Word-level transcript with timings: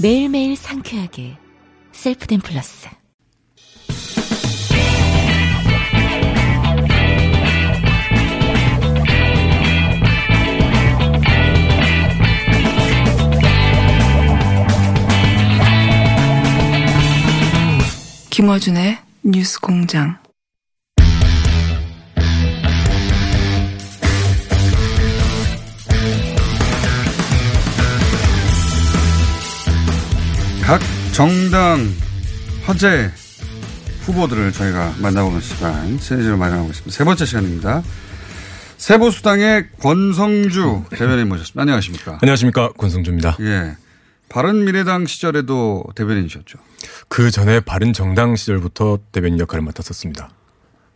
매일매일 0.00 0.54
상쾌하게 0.54 1.36
셀프덴 1.90 2.38
플러스 2.38 2.88
김어준의 18.30 18.98
뉴스 19.24 19.60
공장. 19.60 20.27
각 30.68 30.82
정당 31.14 31.78
화제 32.66 33.10
후보들을 34.02 34.52
저희가 34.52 34.96
만나보는 34.98 35.40
시간 35.40 35.96
시리즈로 35.98 36.36
마련하고 36.36 36.68
있습니다. 36.68 36.94
세 36.94 37.04
번째 37.04 37.24
시간입니다. 37.24 37.82
세보수당의 38.76 39.70
권성주 39.80 40.84
대변인 40.90 41.30
모셨습니다. 41.30 41.62
안녕하십니까? 41.62 42.18
안녕하십니까 42.20 42.72
권성주입니다. 42.72 43.38
예. 43.40 43.78
바른미래당 44.28 45.06
시절에도 45.06 45.84
대변인이셨죠. 45.94 46.58
그 47.08 47.30
전에 47.30 47.60
바른정당 47.60 48.36
시절부터 48.36 48.98
대변인 49.10 49.40
역할을 49.40 49.64
맡았었습니다. 49.64 50.28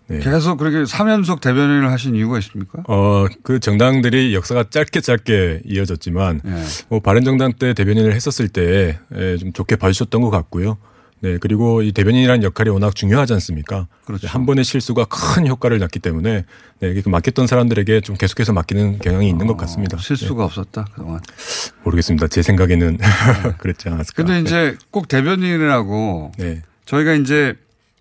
네. 0.08 0.18
계속 0.18 0.56
그렇게 0.58 0.82
3연속 0.82 1.40
대변인을 1.40 1.90
하신 1.90 2.14
이유가 2.14 2.38
있습니까? 2.38 2.82
어, 2.88 3.26
그 3.42 3.60
정당들이 3.60 4.34
역사가 4.34 4.64
짧게 4.70 5.00
짧게 5.00 5.62
이어졌지만, 5.64 6.40
예. 6.44 6.50
뭐, 6.88 7.00
바른정당 7.00 7.54
때 7.54 7.72
대변인을 7.74 8.12
했었을 8.14 8.48
때, 8.48 8.98
예, 9.14 9.36
좀 9.38 9.52
좋게 9.52 9.76
봐주셨던 9.76 10.20
것 10.20 10.30
같고요. 10.30 10.78
네, 11.20 11.38
그리고 11.38 11.82
이 11.82 11.92
대변인이라는 11.92 12.42
역할이 12.42 12.68
워낙 12.70 12.96
중요하지 12.96 13.32
않습니까? 13.34 13.86
그렇죠. 14.06 14.26
한 14.26 14.44
번의 14.44 14.64
실수가 14.64 15.04
큰 15.04 15.46
효과를 15.46 15.78
낳기 15.78 16.00
때문에, 16.00 16.44
네, 16.80 16.94
그 17.00 17.08
맡겼던 17.08 17.46
사람들에게 17.46 18.00
좀 18.00 18.16
계속해서 18.16 18.52
맡기는 18.52 18.98
경향이 18.98 19.28
있는 19.28 19.46
것 19.46 19.56
같습니다. 19.56 19.96
어, 19.96 20.00
실수가 20.00 20.44
없었다, 20.44 20.84
그동안. 20.92 21.20
네, 21.20 21.72
모르겠습니다. 21.84 22.26
제 22.26 22.42
생각에는 22.42 22.98
그렇지 23.58 23.88
않았을까. 23.88 24.24
근데 24.24 24.40
이제 24.40 24.76
꼭 24.90 25.06
대변인이라고 25.06 26.32
네. 26.38 26.62
저희가 26.86 27.12
이제 27.14 27.54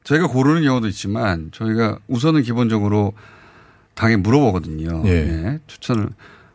저희가 0.03 0.27
고르는 0.27 0.63
경우도 0.63 0.88
있지만 0.88 1.49
저희가 1.52 1.99
우선은 2.07 2.44
기본적으로 2.44 3.13
당에 3.94 4.16
물어보거든요. 4.16 5.03
예. 5.05 5.09
예, 5.11 5.59
추천을 5.67 6.09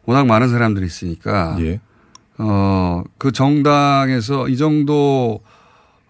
워낙 0.04 0.26
많은 0.26 0.48
사람들이 0.48 0.86
있으니까 0.86 1.56
예. 1.60 1.80
어, 2.38 3.04
그 3.18 3.32
정당에서 3.32 4.48
이 4.48 4.56
정도 4.56 5.40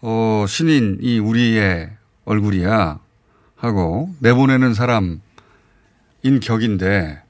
어, 0.01 0.45
신인이 0.49 1.19
우리의 1.19 1.91
얼굴이야 2.25 2.99
하고 3.57 4.11
내보내는 4.21 4.75
사람인 4.75 5.21
격인데 6.43 7.23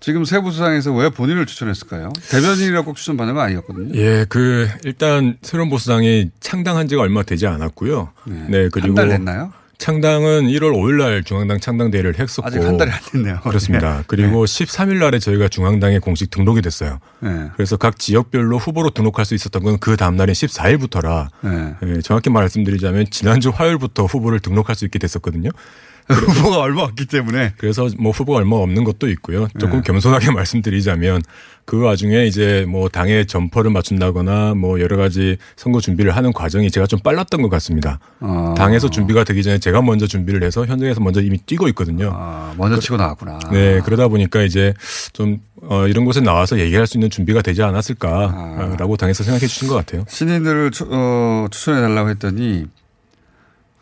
지금 0.00 0.24
세부 0.24 0.50
수상에서 0.50 0.92
왜 0.94 1.10
본인을 1.10 1.44
추천했을까요? 1.46 2.10
대변인이라고 2.30 2.86
꼭 2.86 2.96
추천받는 2.96 3.34
거 3.34 3.40
아니었거든요. 3.42 3.94
예, 3.96 4.24
그 4.28 4.66
일단 4.84 5.36
새로운 5.42 5.68
보수당이 5.68 6.30
창당한 6.40 6.88
지가 6.88 7.02
얼마 7.02 7.22
되지 7.22 7.46
않았고요. 7.46 8.10
네, 8.48 8.68
그리고 8.72 8.88
한 8.88 8.94
달 8.94 9.08
됐나요? 9.10 9.52
창당은 9.80 10.46
1월 10.46 10.72
5일 10.74 10.98
날 10.98 11.24
중앙당 11.24 11.58
창당 11.58 11.90
대회를 11.90 12.18
했었고 12.18 12.46
아직 12.46 12.62
한 12.62 12.76
달이 12.76 12.90
안 12.90 12.98
됐네요. 13.10 13.40
그렇습니다. 13.48 14.04
그리고 14.06 14.44
13일 14.44 14.98
날에 14.98 15.18
저희가 15.18 15.48
중앙당에 15.48 15.98
공식 15.98 16.30
등록이 16.30 16.60
됐어요. 16.62 16.98
네. 17.20 17.48
그래서 17.56 17.76
각 17.76 17.98
지역별로 17.98 18.58
후보로 18.58 18.90
등록할 18.90 19.24
수 19.24 19.34
있었던 19.34 19.62
건 19.62 19.80
그 19.80 19.96
다음 19.96 20.16
날인 20.16 20.34
14일부터라 20.34 21.28
네. 21.42 21.74
예, 21.86 22.00
정확히 22.02 22.28
말씀드리자면 22.28 23.06
지난주 23.10 23.48
화요일부터 23.48 24.04
후보를 24.04 24.40
등록할 24.40 24.76
수 24.76 24.84
있게 24.84 24.98
됐었거든요. 24.98 25.48
후보가 26.10 26.58
얼마 26.58 26.82
없기 26.82 27.06
때문에 27.06 27.54
그래서 27.56 27.88
뭐 27.98 28.10
후보가 28.12 28.38
얼마 28.40 28.56
없는 28.56 28.84
것도 28.84 29.08
있고요. 29.10 29.48
조금 29.58 29.76
네. 29.78 29.82
겸손하게 29.86 30.32
말씀드리자면 30.32 31.22
그 31.70 31.80
와중에 31.80 32.26
이제 32.26 32.66
뭐 32.68 32.88
당의 32.88 33.26
점퍼를 33.26 33.70
맞춘다거나 33.70 34.54
뭐 34.54 34.80
여러 34.80 34.96
가지 34.96 35.36
선거 35.54 35.80
준비를 35.80 36.16
하는 36.16 36.32
과정이 36.32 36.68
제가 36.68 36.88
좀 36.88 36.98
빨랐던 36.98 37.42
것 37.42 37.48
같습니다. 37.48 38.00
어. 38.18 38.54
당에서 38.58 38.90
준비가 38.90 39.22
되기 39.22 39.44
전에 39.44 39.60
제가 39.60 39.80
먼저 39.80 40.08
준비를 40.08 40.42
해서 40.42 40.66
현장에서 40.66 41.00
먼저 41.00 41.22
이미 41.22 41.38
뛰고 41.38 41.68
있거든요. 41.68 42.10
아, 42.12 42.52
먼저 42.56 42.80
치고 42.80 42.96
나왔구나. 42.96 43.38
네, 43.52 43.80
그러다 43.84 44.08
보니까 44.08 44.42
이제 44.42 44.74
좀 45.12 45.38
어, 45.62 45.86
이런 45.86 46.04
곳에 46.04 46.20
나와서 46.20 46.58
얘기할 46.58 46.88
수 46.88 46.96
있는 46.96 47.08
준비가 47.08 47.40
되지 47.40 47.62
않았을까라고 47.62 48.96
당에서 48.96 49.22
생각해 49.22 49.46
주신 49.46 49.68
것 49.68 49.76
같아요. 49.76 50.04
신인들을 50.08 50.72
추, 50.72 50.88
어, 50.90 51.46
추천해 51.52 51.80
달라고 51.80 52.10
했더니 52.10 52.64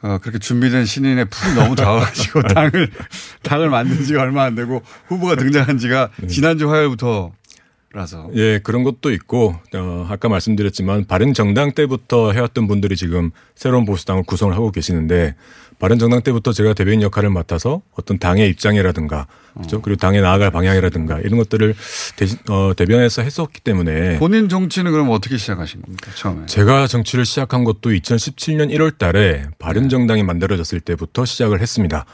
어, 0.03 0.19
그렇게 0.21 0.39
준비된 0.39 0.85
신인의 0.85 1.25
풀이 1.31 1.55
너무 1.55 1.75
작아가지고 1.75 2.43
당을 2.55 2.91
당을 3.45 3.71
만든 3.71 4.05
지가 4.05 4.21
얼마 4.21 4.45
안 4.45 4.55
되고 4.55 4.83
후보가 5.07 5.37
등장한 5.37 5.79
지가 5.79 6.11
지난주 6.29 6.71
화요일부터 6.71 7.33
라서 7.91 8.29
예, 8.35 8.59
그런 8.59 8.83
것도 8.83 9.11
있고, 9.13 9.55
어, 9.75 10.07
아까 10.11 10.29
말씀드렸지만, 10.29 11.07
바른 11.07 11.33
정당 11.33 11.73
때부터 11.73 12.33
해왔던 12.33 12.69
분들이 12.69 12.97
지금 12.97 13.31
새로운 13.55 13.87
보수당을 13.87 14.25
구성을 14.25 14.55
하고 14.55 14.71
계시는데, 14.71 15.35
바른 15.79 15.99
정당 15.99 16.21
때부터 16.21 16.53
제가 16.53 16.75
대변인 16.75 17.01
역할을 17.01 17.31
맡아서 17.31 17.81
어떤 17.97 18.19
당의 18.19 18.51
입장이라든가, 18.51 19.27
그죠? 19.59 19.81
그리고 19.81 19.99
당에 19.99 20.21
나아갈 20.21 20.51
방향이라든가, 20.51 21.21
이런 21.21 21.39
것들을 21.39 21.75
대신, 22.17 22.39
어, 22.51 22.73
대변해서 22.77 23.23
했었기 23.23 23.63
때문에, 23.63 24.19
본인 24.19 24.51
정치는 24.51 24.93
그럼 24.93 25.09
어떻게 25.09 25.39
시작하신 25.39 25.81
겁니까 25.81 26.11
처음에? 26.15 26.45
제가 26.45 26.89
정치를 26.89 27.25
시작한 27.25 27.65
것도 27.65 27.91
2017년 27.91 28.71
1월 28.71 28.99
달에 28.99 29.47
바른 29.59 29.89
정당이 29.89 30.25
만들어졌을 30.25 30.81
때부터 30.81 31.25
시작을 31.25 31.63
했습니다. 31.63 32.05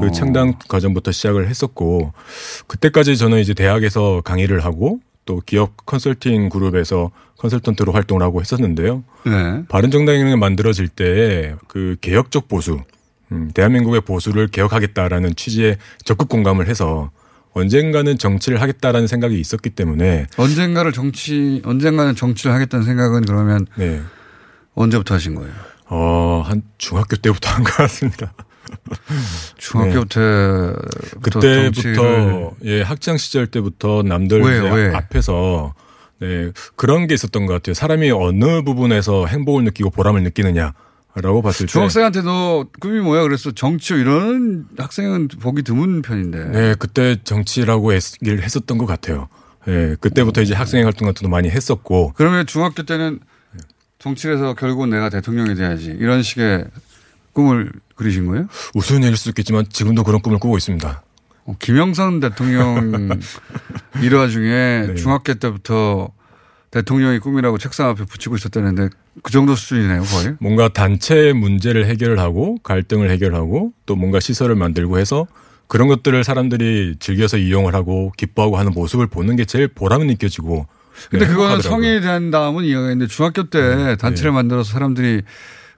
그 0.00 0.10
창당 0.10 0.58
과정부터 0.66 1.12
시작을 1.12 1.48
했었고 1.48 2.12
그때까지 2.66 3.16
저는 3.16 3.38
이제 3.38 3.54
대학에서 3.54 4.22
강의를 4.24 4.64
하고 4.64 4.98
또 5.28 5.42
기업 5.44 5.84
컨설팅 5.84 6.48
그룹에서 6.48 7.10
컨설턴트로 7.36 7.92
활동을 7.92 8.22
하고 8.22 8.40
했었는데요. 8.40 9.04
네. 9.26 9.62
바른 9.68 9.90
정당이 9.90 10.34
만들어질 10.36 10.88
때 10.88 11.54
그 11.68 11.96
개혁적 12.00 12.48
보수, 12.48 12.80
음, 13.30 13.50
대한민국의 13.52 14.00
보수를 14.00 14.48
개혁하겠다라는 14.48 15.36
취지에 15.36 15.76
적극 16.02 16.30
공감을 16.30 16.66
해서 16.66 17.10
언젠가는 17.52 18.16
정치를 18.16 18.62
하겠다라는 18.62 19.06
생각이 19.06 19.38
있었기 19.38 19.68
때문에 19.70 20.28
언젠가를 20.38 20.92
정치 20.92 21.60
언젠가는 21.62 22.14
정치를 22.14 22.54
하겠다는 22.54 22.86
생각은 22.86 23.26
그러면 23.26 23.66
네. 23.76 24.00
언제부터 24.74 25.14
하신 25.14 25.34
거예요? 25.34 25.52
어, 25.90 26.42
한 26.46 26.62
중학교 26.78 27.16
때부터 27.16 27.50
한 27.50 27.64
것 27.64 27.74
같습니다. 27.76 28.32
중학교 29.56 30.04
때부터 30.04 31.40
정치를 31.40 31.94
그때부터 31.94 32.56
예 32.64 32.82
학창 32.82 33.16
시절 33.16 33.46
때부터 33.46 34.02
남들? 34.02 34.40
이제 34.40 34.70
왜? 34.70 34.94
앞에서 34.94 35.74
네 36.20 36.52
그런 36.76 37.06
게 37.06 37.14
있었던 37.14 37.46
것 37.46 37.52
같아요. 37.54 37.74
사람이 37.74 38.10
어느 38.10 38.62
부분에서 38.62 39.26
행복을 39.26 39.64
느끼고 39.64 39.90
보람을 39.90 40.22
느끼느냐 40.22 40.74
라고 41.14 41.42
봤을 41.42 41.66
때 41.66 41.72
중학생한테 41.72 42.22
너 42.22 42.66
꿈이 42.80 43.00
뭐야 43.00 43.22
그랬어 43.22 43.50
정치 43.50 43.94
이런 43.94 44.66
학생은 44.76 45.28
보기 45.28 45.62
드문 45.62 46.02
편인데. 46.02 46.44
네 46.46 46.74
그때 46.78 47.16
정치라고 47.24 47.92
얘기를 47.94 48.42
했었던 48.42 48.78
것 48.78 48.86
같아요. 48.86 49.28
예 49.66 49.96
그때부터 50.00 50.42
이제 50.42 50.54
학생 50.54 50.84
활동 50.84 51.06
같은 51.06 51.24
거 51.24 51.28
많이 51.28 51.50
했었고 51.50 52.12
그러면 52.16 52.46
중학교 52.46 52.84
때는 52.84 53.20
정치를 53.98 54.36
해서 54.36 54.54
결국은 54.54 54.90
내가 54.90 55.08
대통령이 55.08 55.56
돼야지 55.56 55.96
이런 55.98 56.22
식의 56.22 56.66
꿈을 57.32 57.72
그리신 57.98 58.26
거예요? 58.26 58.46
우스운 58.74 59.02
일일 59.02 59.16
수 59.16 59.28
있겠지만 59.28 59.66
지금도 59.68 60.04
그런 60.04 60.22
꿈을 60.22 60.38
꾸고 60.38 60.56
있습니다. 60.56 61.02
어, 61.44 61.56
김영삼 61.58 62.20
대통령 62.20 63.10
일화 64.02 64.28
중에 64.28 64.86
네. 64.88 64.94
중학교 64.94 65.34
때부터 65.34 66.10
대통령이 66.70 67.18
꿈이라고 67.18 67.58
책상 67.58 67.88
앞에 67.88 68.04
붙이고 68.04 68.36
있었다는데 68.36 68.90
그 69.22 69.32
정도 69.32 69.54
수준이네요, 69.54 70.02
거의. 70.02 70.36
뭔가 70.38 70.68
단체 70.68 71.32
문제를 71.32 71.86
해결하고 71.86 72.58
갈등을 72.62 73.10
해결하고 73.10 73.72
또 73.86 73.96
뭔가 73.96 74.20
시설을 74.20 74.54
만들고 74.54 74.98
해서 74.98 75.26
그런 75.66 75.88
것들을 75.88 76.22
사람들이 76.24 76.96
즐겨서 77.00 77.36
이용을 77.36 77.74
하고 77.74 78.12
기뻐하고 78.16 78.58
하는 78.58 78.72
모습을 78.72 79.06
보는 79.06 79.36
게 79.36 79.44
제일 79.44 79.68
보람이 79.68 80.04
느껴지고 80.06 80.66
근데 81.10 81.26
네, 81.26 81.30
그거는 81.30 81.52
행복하더라고요. 81.52 81.62
성인이 81.62 82.00
된 82.00 82.30
다음은 82.30 82.64
이해가 82.64 82.82
있는데 82.92 83.06
중학교 83.06 83.44
때 83.44 83.96
단체를 83.96 84.32
만들어서 84.32 84.72
사람들이 84.72 85.22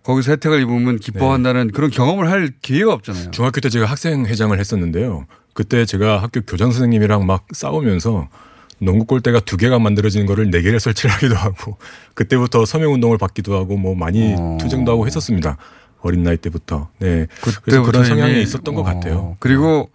거기서 0.03 0.33
혜택을 0.33 0.61
입으면 0.63 0.99
기뻐한다는 0.99 1.71
그런 1.73 1.91
경험을 1.91 2.31
할 2.31 2.51
기회가 2.63 2.93
없잖아요. 2.95 3.31
중학교 3.31 3.61
때 3.61 3.69
제가 3.69 3.87
학생회장을 3.87 4.59
했었는데요. 4.59 5.27
그때 5.53 5.85
제가 5.85 6.23
학교 6.23 6.41
교장 6.41 6.71
선생님이랑 6.71 7.27
막 7.27 7.47
싸우면서 7.53 8.29
농구 8.79 9.05
골대가 9.05 9.41
두 9.41 9.57
개가 9.57 9.79
만들어지는 9.79 10.25
거를 10.25 10.51
네 10.51 10.63
개를 10.63 10.81
설치를 10.81 11.15
하기도 11.15 11.35
하고 11.35 11.77
그때부터 12.15 12.65
서명 12.65 12.95
운동을 12.95 13.19
받기도 13.19 13.55
하고 13.55 13.77
뭐 13.77 13.95
많이 13.95 14.35
어. 14.39 14.57
투쟁도 14.59 14.91
하고 14.91 15.07
했었습니다. 15.07 15.59
어린 16.01 16.23
나이 16.23 16.39
때부터. 16.39 16.89
네. 16.99 17.27
그래서 17.63 17.83
그런 17.83 18.05
성향이 18.05 18.41
있었던 18.41 18.75
것 18.75 18.81
어, 18.81 18.85
같아요. 18.85 19.37
그리고 19.39 19.91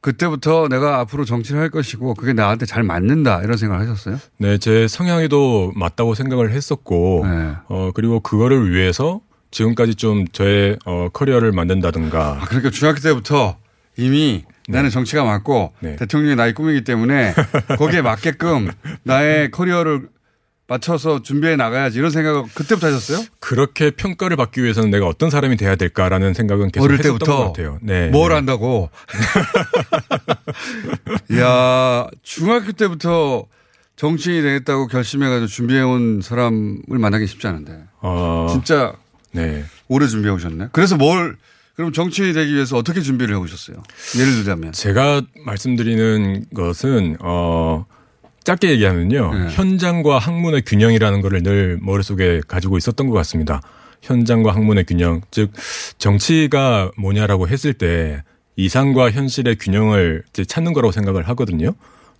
그때부터 0.00 0.68
내가 0.68 0.98
앞으로 1.00 1.24
정치를 1.24 1.60
할 1.60 1.70
것이고 1.70 2.14
그게 2.14 2.32
나한테 2.32 2.66
잘 2.66 2.82
맞는다 2.82 3.42
이런 3.42 3.56
생각을 3.56 3.86
하셨어요? 3.88 4.18
네, 4.38 4.58
제 4.58 4.88
성향에도 4.88 5.72
맞다고 5.74 6.14
생각을 6.14 6.52
했었고, 6.52 7.26
네. 7.28 7.52
어, 7.68 7.90
그리고 7.94 8.20
그거를 8.20 8.72
위해서 8.72 9.20
지금까지 9.50 9.96
좀 9.96 10.26
저의 10.28 10.78
어, 10.86 11.08
커리어를 11.12 11.52
만든다든가, 11.52 12.38
아, 12.40 12.44
그러니까 12.46 12.70
중학교 12.70 13.00
때부터 13.00 13.56
이미 13.96 14.44
나는 14.68 14.88
정치가 14.88 15.24
맞고 15.24 15.74
네. 15.80 15.96
대통령이 15.96 16.36
나의 16.36 16.54
꿈이기 16.54 16.84
때문에 16.84 17.34
거기에 17.76 18.02
맞게끔 18.02 18.70
나의 19.02 19.50
커리어를 19.50 20.08
맞춰서 20.70 21.20
준비해 21.20 21.56
나가야지 21.56 21.98
이런 21.98 22.12
생각을 22.12 22.44
그때부터 22.54 22.86
하셨어요? 22.86 23.26
그렇게 23.40 23.90
평가를 23.90 24.36
받기 24.36 24.62
위해서는 24.62 24.92
내가 24.92 25.08
어떤 25.08 25.28
사람이 25.28 25.56
돼야 25.56 25.74
될까라는 25.74 26.32
생각은 26.32 26.70
계속 26.70 26.84
어릴 26.84 27.00
했었던 27.00 27.18
때부터 27.18 27.36
것 27.36 27.44
같아요. 27.46 27.78
네. 27.82 28.06
뭘 28.06 28.28
네. 28.28 28.34
한다고? 28.36 28.88
야 31.40 32.06
중학교 32.22 32.70
때부터 32.70 33.46
정치인이 33.96 34.42
되겠다고 34.42 34.86
결심해가지고 34.86 35.48
준비해온 35.48 36.20
사람을 36.22 36.82
만나기 36.86 37.26
쉽지 37.26 37.48
않은데 37.48 37.82
어, 38.00 38.46
진짜 38.48 38.92
네. 39.32 39.64
오래 39.88 40.06
준비해 40.06 40.32
오셨네. 40.32 40.68
그래서 40.70 40.96
뭘 40.96 41.36
그럼 41.74 41.92
정치인이 41.92 42.32
되기 42.32 42.54
위해서 42.54 42.76
어떻게 42.76 43.00
준비를 43.00 43.34
해 43.34 43.38
오셨어요? 43.40 43.76
예를 44.20 44.34
들자면 44.34 44.70
제가 44.70 45.22
말씀드리는 45.44 46.44
것은 46.54 47.16
어 47.18 47.86
짧게 48.50 48.70
얘기하면요. 48.70 49.34
네. 49.34 49.48
현장과 49.50 50.18
학문의 50.18 50.62
균형이라는 50.62 51.20
거를 51.20 51.42
늘 51.42 51.78
머릿속에 51.80 52.40
가지고 52.48 52.78
있었던 52.78 53.06
것 53.06 53.14
같습니다. 53.14 53.60
현장과 54.02 54.52
학문의 54.52 54.84
균형. 54.84 55.20
즉 55.30 55.52
정치가 55.98 56.90
뭐냐라고 56.96 57.46
했을 57.46 57.72
때 57.72 58.24
이상과 58.56 59.12
현실의 59.12 59.56
균형을 59.56 60.24
이제 60.30 60.44
찾는 60.44 60.72
거라고 60.72 60.90
생각을 60.90 61.28
하거든요. 61.28 61.74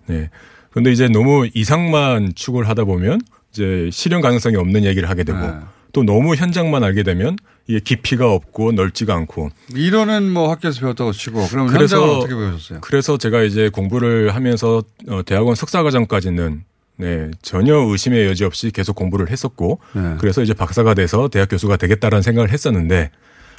네. 0.07 0.29
그런데 0.69 0.91
이제 0.91 1.09
너무 1.09 1.49
이상만 1.53 2.31
추구를 2.33 2.69
하다 2.69 2.85
보면 2.85 3.19
이제 3.51 3.89
실현 3.91 4.21
가능성이 4.21 4.55
없는 4.55 4.85
얘기를 4.85 5.09
하게 5.09 5.25
되고 5.25 5.37
네. 5.37 5.53
또 5.91 6.03
너무 6.03 6.35
현장만 6.35 6.81
알게 6.81 7.03
되면 7.03 7.35
깊이가 7.79 8.31
없고 8.31 8.73
넓지가 8.73 9.15
않고 9.15 9.49
이론은 9.73 10.31
뭐 10.31 10.51
학교에서 10.51 10.81
배웠다고 10.81 11.11
치고 11.13 11.47
그럼 11.47 11.67
그래서- 11.67 12.17
어떻게 12.19 12.35
배우셨어요? 12.35 12.81
그래서 12.81 13.17
제가 13.17 13.43
이제 13.43 13.69
공부를 13.69 14.35
하면서 14.35 14.83
어, 15.07 15.21
대학원 15.25 15.55
석사 15.55 15.81
과정까지는 15.83 16.63
네, 16.97 17.31
전혀 17.41 17.75
의심의 17.75 18.27
여지 18.27 18.43
없이 18.43 18.69
계속 18.71 18.95
공부를 18.95 19.29
했었고 19.31 19.79
네. 19.93 20.15
그래서 20.19 20.43
이제 20.43 20.53
박사가 20.53 20.93
돼서 20.93 21.29
대학 21.29 21.49
교수가 21.49 21.77
되겠다라는 21.77 22.21
생각을 22.21 22.51
했었는데 22.51 23.09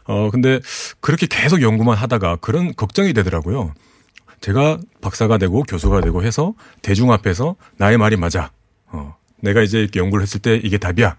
어 0.04 0.30
근데 0.30 0.60
그렇게 1.00 1.26
계속 1.26 1.62
연구만 1.62 1.96
하다가 1.96 2.36
그런 2.36 2.74
걱정이 2.74 3.12
되더라고요. 3.14 3.72
제가 4.40 4.78
박사가 5.00 5.38
되고 5.38 5.62
교수가 5.62 6.00
되고 6.02 6.22
해서 6.24 6.54
대중 6.82 7.12
앞에서 7.12 7.56
나의 7.78 7.98
말이 7.98 8.16
맞아. 8.16 8.50
어 8.86 9.16
내가 9.40 9.62
이제 9.62 9.80
이렇게 9.80 9.98
연구를 10.00 10.22
했을 10.22 10.40
때 10.40 10.60
이게 10.62 10.78
답이야. 10.78 11.16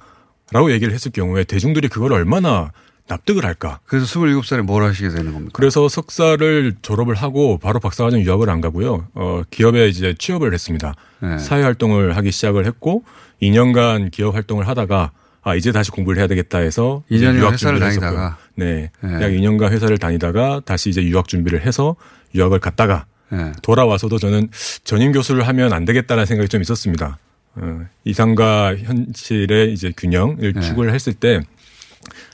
라고 0.51 0.71
얘기를 0.71 0.93
했을 0.93 1.11
경우에 1.11 1.43
대중들이 1.43 1.87
그걸 1.87 2.13
얼마나 2.13 2.71
납득을 3.07 3.45
할까? 3.45 3.79
그래서 3.85 4.05
27살에 4.05 4.61
뭘 4.61 4.83
하시게 4.83 5.09
되는 5.09 5.33
겁니까? 5.33 5.51
그래서 5.53 5.89
석사를 5.89 6.75
졸업을 6.81 7.15
하고 7.15 7.57
바로 7.57 7.79
박사과정 7.79 8.21
유학을 8.21 8.49
안 8.49 8.61
가고요. 8.61 9.07
어, 9.13 9.41
기업에 9.49 9.87
이제 9.89 10.15
취업을 10.17 10.53
했습니다. 10.53 10.93
네. 11.19 11.37
사회 11.37 11.63
활동을 11.63 12.15
하기 12.17 12.31
시작을 12.31 12.65
했고 12.65 13.03
2년간 13.41 14.11
기업 14.11 14.35
활동을 14.35 14.67
하다가 14.67 15.11
아 15.41 15.55
이제 15.55 15.73
다시 15.73 15.91
공부를 15.91 16.19
해야 16.19 16.27
되겠다 16.27 16.59
해서 16.59 17.03
이제 17.09 17.25
2년이면 17.25 17.35
유학 17.39 17.53
회사를 17.53 17.79
준비를. 17.79 18.01
다니다가. 18.01 18.37
네. 18.55 18.91
네. 19.01 19.13
약 19.15 19.29
2년간 19.31 19.71
회사를 19.71 19.97
다니다가 19.97 20.61
다시 20.63 20.89
이제 20.89 21.03
유학 21.03 21.27
준비를 21.27 21.65
해서 21.65 21.97
유학을 22.33 22.59
갔다가 22.59 23.05
네. 23.29 23.51
돌아와서도 23.61 24.17
저는 24.17 24.49
전임 24.85 25.11
교수를 25.11 25.45
하면 25.49 25.73
안 25.73 25.83
되겠다라는 25.83 26.25
생각이 26.25 26.47
좀 26.47 26.61
있었습니다. 26.61 27.17
어, 27.55 27.85
이상과 28.03 28.75
현실의 28.77 29.73
이제 29.73 29.91
균형을 29.95 30.53
네. 30.53 30.61
추구를 30.61 30.93
했을 30.93 31.13
때 31.13 31.41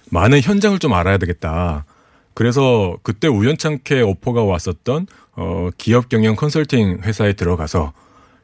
많은 0.10 0.42
현장을 0.42 0.78
좀 0.80 0.94
알아야 0.94 1.18
되겠다. 1.18 1.86
그래서 2.34 2.98
그때 3.04 3.28
우연찮게 3.28 4.02
오퍼가 4.02 4.44
왔었던 4.44 5.08
어, 5.34 5.70
기업 5.78 6.10
경영 6.10 6.36
컨설팅 6.36 7.00
회사에 7.04 7.34
들어가서 7.34 7.94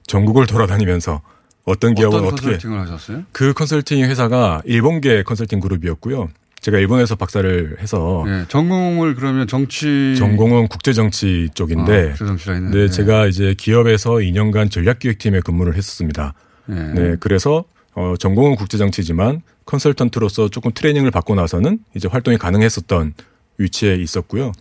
전국을 0.05 0.47
돌아다니면서 0.47 1.21
어떤 1.63 1.95
기업은 1.95 2.19
어떤 2.19 2.33
어떻게 2.33 2.47
컨설팅을 2.47 2.79
하셨어요? 2.81 3.23
그 3.31 3.53
컨설팅 3.53 4.03
회사가 4.03 4.61
일본계 4.65 5.23
컨설팅 5.23 5.59
그룹이었고요. 5.59 6.29
제가 6.61 6.79
일본에서 6.79 7.15
박사를 7.15 7.77
해서 7.79 8.23
네. 8.25 8.45
전공을 8.47 9.13
그러면 9.15 9.47
정치 9.47 10.15
전공은 10.17 10.67
국제 10.67 10.93
정치 10.93 11.47
쪽인데 11.53 12.15
아, 12.19 12.51
했는데 12.53 12.77
네, 12.77 12.89
제가 12.89 13.27
이제 13.27 13.53
기업에서 13.55 14.13
2년간 14.13 14.71
전략 14.71 14.99
기획팀에 14.99 15.41
근무를 15.41 15.75
했었습니다. 15.75 16.33
네. 16.67 16.93
네, 16.93 17.15
그래서 17.19 17.65
어, 17.93 18.15
전공은 18.19 18.55
국제정치지만 18.55 19.41
컨설턴트로서 19.65 20.49
조금 20.49 20.71
트레이닝을 20.73 21.11
받고 21.11 21.35
나서는 21.35 21.79
이제 21.95 22.07
활동이 22.07 22.37
가능했었던 22.37 23.13
위치에 23.57 23.95
있었고요. 23.95 24.51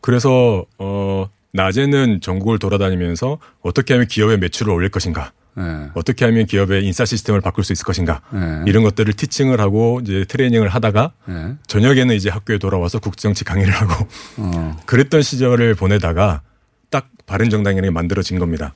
그래서 0.00 0.66
어, 0.78 1.28
낮에는 1.52 2.20
전국을 2.20 2.58
돌아다니면서 2.58 3.38
어떻게 3.62 3.94
하면 3.94 4.08
기업의 4.08 4.38
매출을 4.38 4.72
올릴 4.72 4.90
것인가, 4.90 5.32
네. 5.56 5.88
어떻게 5.94 6.24
하면 6.24 6.46
기업의 6.46 6.84
인사 6.84 7.04
시스템을 7.04 7.40
바꿀 7.40 7.62
수 7.64 7.72
있을 7.72 7.84
것인가 7.84 8.20
네. 8.32 8.64
이런 8.66 8.82
것들을 8.82 9.12
티칭을 9.14 9.60
하고 9.60 10.00
이제 10.02 10.24
트레이닝을 10.26 10.68
하다가 10.68 11.12
네. 11.26 11.54
저녁에는 11.68 12.14
이제 12.14 12.28
학교에 12.28 12.58
돌아와서 12.58 12.98
국제정치 12.98 13.44
강의를 13.44 13.72
하고 13.72 14.06
어. 14.38 14.76
그랬던 14.84 15.22
시절을 15.22 15.76
보내다가 15.76 16.42
딱 16.90 17.08
바른정당이라는 17.26 17.88
게 17.88 17.92
만들어진 17.92 18.38
겁니다. 18.38 18.74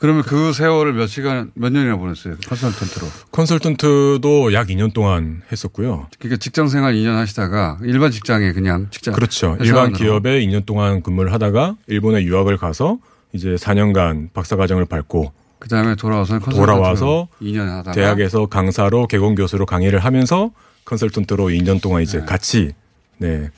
그러면 0.00 0.22
그 0.22 0.54
세월을 0.54 0.94
몇 0.94 1.06
시간 1.08 1.50
몇 1.54 1.70
년이나 1.70 1.96
보냈어요? 1.96 2.36
컨설턴트로. 2.48 3.06
컨설턴트도 3.32 4.54
약 4.54 4.68
2년 4.68 4.94
동안 4.94 5.42
했었고요. 5.52 6.08
그러니까 6.18 6.38
직장 6.38 6.68
생활 6.68 6.94
2년 6.94 7.16
하시다가 7.16 7.78
일반 7.82 8.10
직장에 8.10 8.52
그냥 8.52 8.88
직장 8.90 9.12
그렇죠. 9.12 9.58
일반 9.60 9.92
기업에 9.92 10.40
2년 10.40 10.64
동안 10.64 11.02
근무를 11.02 11.34
하다가 11.34 11.76
일본에 11.86 12.22
유학을 12.22 12.56
가서 12.56 12.98
이제 13.34 13.54
4년간 13.56 14.32
박사과정을 14.32 14.86
밟고 14.86 15.32
그다음에 15.58 15.94
돌아와서 15.96 16.38
돌아와서 16.38 17.28
2년 17.42 17.66
하다가 17.66 17.92
대학에서 17.92 18.46
강사로 18.46 19.06
개공 19.06 19.34
교수로 19.34 19.66
강의를 19.66 19.98
하면서 19.98 20.50
컨설턴트로 20.86 21.48
2년 21.48 21.82
동안 21.82 22.02
이제 22.02 22.20
같이 22.20 22.72
네 23.18 23.50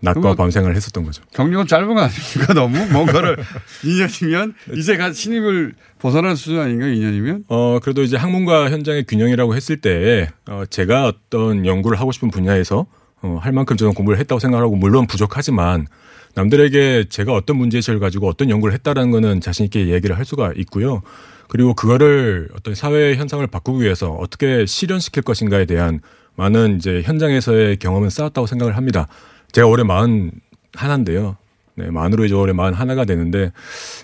낮과 0.00 0.20
그거- 0.20 0.34
밤 0.34 0.50
생활을 0.50 0.76
했었던 0.76 1.02
거죠. 1.04 1.22
경력은 1.34 1.66
짧은 1.66 1.86
거 1.92 2.00
아닙니까? 2.00 2.54
너무 2.54 2.78
뭔가를 2.92 3.36
2년이면 3.82 4.54
이제 4.76 4.96
갓 4.96 5.12
신입을 5.12 5.74
벗어난 5.98 6.36
수준 6.36 6.60
아닌가요? 6.60 6.92
2년이면? 6.92 7.44
어, 7.48 7.78
그래도 7.82 8.02
이제 8.02 8.16
학문과 8.16 8.70
현장의 8.70 9.04
균형이라고 9.04 9.56
했을 9.56 9.78
때, 9.80 10.30
어, 10.48 10.62
제가 10.70 11.06
어떤 11.06 11.66
연구를 11.66 11.98
하고 11.98 12.12
싶은 12.12 12.30
분야에서, 12.30 12.86
어, 13.22 13.38
할 13.40 13.52
만큼 13.52 13.76
저는 13.76 13.94
공부를 13.94 14.18
했다고 14.20 14.38
생각하고, 14.38 14.76
물론 14.76 15.06
부족하지만, 15.08 15.86
남들에게 16.34 17.06
제가 17.08 17.32
어떤 17.32 17.56
문제의식을 17.56 17.98
가지고 17.98 18.28
어떤 18.28 18.48
연구를 18.50 18.72
했다라는 18.74 19.10
거는 19.10 19.40
자신 19.40 19.64
있게 19.64 19.88
얘기를 19.88 20.16
할 20.16 20.24
수가 20.24 20.52
있고요. 20.56 21.02
그리고 21.48 21.74
그거를 21.74 22.48
어떤 22.54 22.74
사회 22.76 23.16
현상을 23.16 23.44
바꾸기 23.48 23.82
위해서 23.82 24.10
어떻게 24.12 24.64
실현시킬 24.66 25.22
것인가에 25.24 25.64
대한 25.64 26.00
많은 26.36 26.76
이제 26.76 27.02
현장에서의 27.02 27.78
경험은 27.78 28.10
쌓았다고 28.10 28.46
생각을 28.46 28.76
합니다. 28.76 29.08
제가 29.52 29.66
올해 29.66 29.82
마흔 29.84 30.30
하나인데요. 30.74 31.36
네, 31.74 31.90
만으로 31.90 32.24
이제 32.24 32.34
올해 32.34 32.52
마흔 32.52 32.74
하나가 32.74 33.04
되는데, 33.04 33.52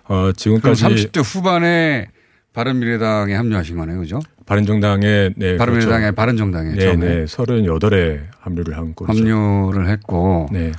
어, 0.05 0.31
지금까지 0.37 0.85
30대 0.85 1.23
후반에 1.25 2.09
바른미래당에 2.53 3.35
합류하신 3.35 3.77
거네요. 3.77 3.99
그죠? 3.99 4.21
바른정당에 4.47 5.31
네, 5.37 5.57
바른미래당에 5.57 6.01
그렇죠. 6.03 6.15
바른정당에 6.15 6.71
네, 6.73 6.79
처음에 6.79 7.07
네, 7.07 7.25
38에 7.25 8.21
합류를 8.41 8.77
한 8.77 8.95
거죠. 8.95 9.13
합류를 9.13 9.89
했고 9.89 10.49
네. 10.53 10.71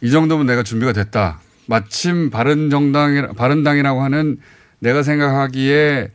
이 0.00 0.10
정도면 0.10 0.46
내가 0.46 0.62
준비가 0.62 0.92
됐다. 0.92 1.40
마침 1.66 2.30
바른정당 2.30 3.32
바른당이라고 3.36 4.02
하는 4.02 4.38
내가 4.78 5.02
생각하기에 5.02 6.10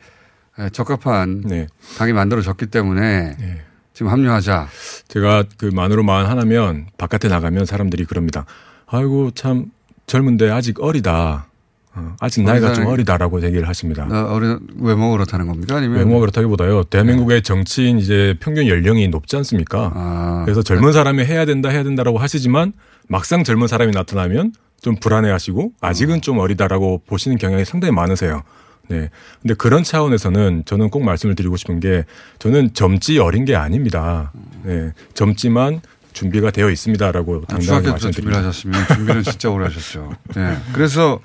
적합한 0.71 1.41
네. 1.45 1.67
당이 1.97 2.13
만들어졌기 2.13 2.67
때문에 2.67 3.35
네. 3.37 3.61
지금 3.93 4.11
합류하자. 4.11 4.67
제가 5.07 5.43
그 5.57 5.65
만으로 5.67 6.03
만 6.03 6.25
하나면 6.25 6.87
바깥에 6.97 7.27
나가면 7.27 7.65
사람들이 7.65 8.05
그럽니다. 8.05 8.45
아이고 8.87 9.31
참 9.31 9.67
젊은데 10.07 10.49
아직 10.49 10.81
어리다. 10.81 11.47
어, 11.95 12.15
아직 12.19 12.41
나이가 12.43 12.73
좀 12.73 12.87
어리다라고 12.87 13.43
얘기를 13.43 13.67
하십니다. 13.67 14.05
나 14.05 14.25
어린 14.25 14.59
외모가 14.79 15.11
그렇다는 15.11 15.45
겁니까? 15.45 15.77
아니면 15.77 15.99
외모가 15.99 16.21
그렇다기보다요. 16.21 16.85
대한민국의 16.85 17.43
정치인 17.43 17.99
이제 17.99 18.35
평균 18.39 18.67
연령이 18.67 19.07
높지 19.09 19.35
않습니까? 19.37 19.91
아, 19.93 20.41
그래서 20.43 20.63
젊은 20.63 20.91
사람이 20.91 21.23
해야 21.23 21.45
된다 21.45 21.69
해야 21.69 21.83
된다라고 21.83 22.17
하시지만 22.17 22.73
막상 23.07 23.43
젊은 23.43 23.67
사람이 23.67 23.91
나타나면 23.91 24.53
좀 24.81 24.95
불안해하시고 24.95 25.73
아직은 25.81 26.21
좀 26.21 26.39
어리다라고 26.39 27.03
보시는 27.05 27.37
경향이 27.37 27.63
상당히 27.63 27.91
많으세요. 27.93 28.41
네. 28.89 29.09
근데 29.41 29.53
그런 29.53 29.83
차원에서는 29.83 30.63
저는 30.65 30.89
꼭 30.89 31.03
말씀을 31.03 31.35
드리고 31.35 31.57
싶은 31.57 31.79
게 31.79 32.05
저는 32.39 32.73
젊지 32.73 33.17
어린 33.19 33.45
게 33.45 33.55
아닙니다. 33.55 34.31
네. 34.63 34.91
젊지만 35.13 35.81
준비가 36.11 36.51
되어 36.51 36.69
있습니다라고 36.69 37.43
아, 37.47 37.47
당당하게 37.47 37.65
준비를 37.65 37.91
말씀드립니다. 37.91 38.39
하셨으면 38.39 38.87
준비는 38.87 39.23
진짜 39.23 39.49
오래 39.49 39.65
하셨죠. 39.65 40.11
예. 40.37 40.57
그래서 40.73 41.19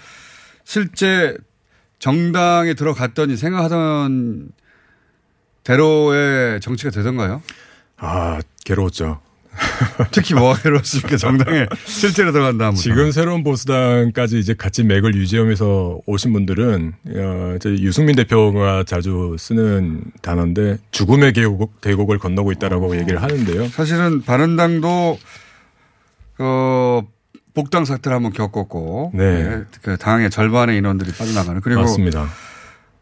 실제 0.64 1.36
정당에 1.98 2.74
들어갔더니 2.74 3.36
생각하던 3.36 4.50
대로의 5.64 6.60
정치가 6.60 6.90
되던가요? 6.90 7.42
아, 7.98 8.38
괴로웠죠. 8.64 9.20
특히 10.10 10.34
뭐가 10.34 10.60
괴로웠습니까? 10.62 11.16
정당에 11.16 11.66
실제로 11.84 12.32
들어간 12.32 12.58
다음부터. 12.58 12.82
지금 12.82 13.10
새로운 13.10 13.42
보수당까지 13.42 14.38
이제 14.38 14.54
같이 14.54 14.84
맥을 14.84 15.14
유지하면서 15.14 16.00
오신 16.06 16.32
분들은 16.32 16.92
어, 17.16 17.54
이제 17.56 17.70
유승민 17.70 18.16
대표가 18.16 18.84
자주 18.84 19.36
쓰는 19.38 20.02
단어인데 20.22 20.78
죽음의 20.90 21.32
계곡, 21.32 21.80
계곡을 21.80 22.18
건너고 22.18 22.52
있다라고 22.52 22.96
얘기를 22.98 23.22
하는데요. 23.22 23.68
사실은 23.68 24.22
바른당도 24.22 25.18
어 26.40 27.02
복당 27.54 27.84
사태를 27.84 28.14
한번 28.14 28.32
겪었고 28.32 29.10
네. 29.14 29.24
예, 29.24 29.64
그 29.82 29.96
당의 29.96 30.30
절반의 30.30 30.78
인원들이 30.78 31.10
빠져나가는 31.12 31.60
그리고 31.60 31.80
맞습니다. 31.80 32.28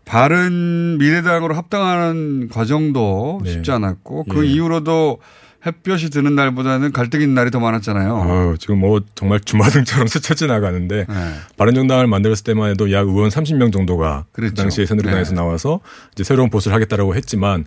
바른 0.06 0.96
미래당으로 0.98 1.54
합당하는 1.54 2.48
과정도 2.48 3.40
네. 3.44 3.52
쉽지 3.52 3.72
않았고 3.72 4.24
그 4.24 4.46
예. 4.46 4.50
이후로도 4.50 5.18
햇볕이 5.66 6.10
드는 6.10 6.34
날보다는 6.34 6.92
갈등 6.92 7.20
있는 7.20 7.34
날이 7.34 7.50
더 7.50 7.58
많았잖아요. 7.60 8.14
어, 8.14 8.54
지금 8.58 8.78
뭐 8.78 9.00
정말 9.14 9.40
주마등처럼 9.40 10.06
스쳐 10.08 10.34
지나가는데 10.34 11.06
네. 11.08 11.14
바른정당을 11.56 12.06
만들었을 12.06 12.44
때만 12.44 12.70
해도 12.70 12.92
약 12.92 13.08
의원 13.08 13.30
30명 13.30 13.72
정도가 13.72 14.26
그 14.32 14.42
그렇죠. 14.42 14.54
당시에 14.54 14.86
새누리당에서 14.86 15.30
네. 15.30 15.36
나와서 15.36 15.80
이제 16.12 16.24
새로운 16.24 16.50
보수를 16.50 16.74
하겠다라고 16.74 17.16
했지만 17.16 17.64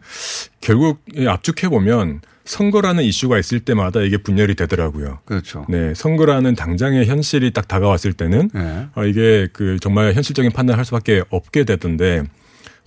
결국 0.61 1.01
이 1.13 1.27
압축해 1.27 1.69
보면 1.69 2.21
선거라는 2.45 3.03
이슈가 3.03 3.37
있을 3.37 3.59
때마다 3.59 4.01
이게 4.01 4.17
분열이 4.17 4.55
되더라고요. 4.55 5.19
그렇죠. 5.25 5.65
네, 5.69 5.93
선거라는 5.93 6.55
당장의 6.55 7.05
현실이 7.05 7.51
딱 7.51 7.67
다가왔을 7.67 8.13
때는 8.13 8.49
네. 8.53 8.87
어, 8.95 9.03
이게 9.03 9.47
그 9.53 9.77
정말 9.79 10.13
현실적인 10.13 10.51
판단을 10.51 10.77
할 10.77 10.85
수밖에 10.85 11.23
없게 11.29 11.63
되던데 11.63 12.23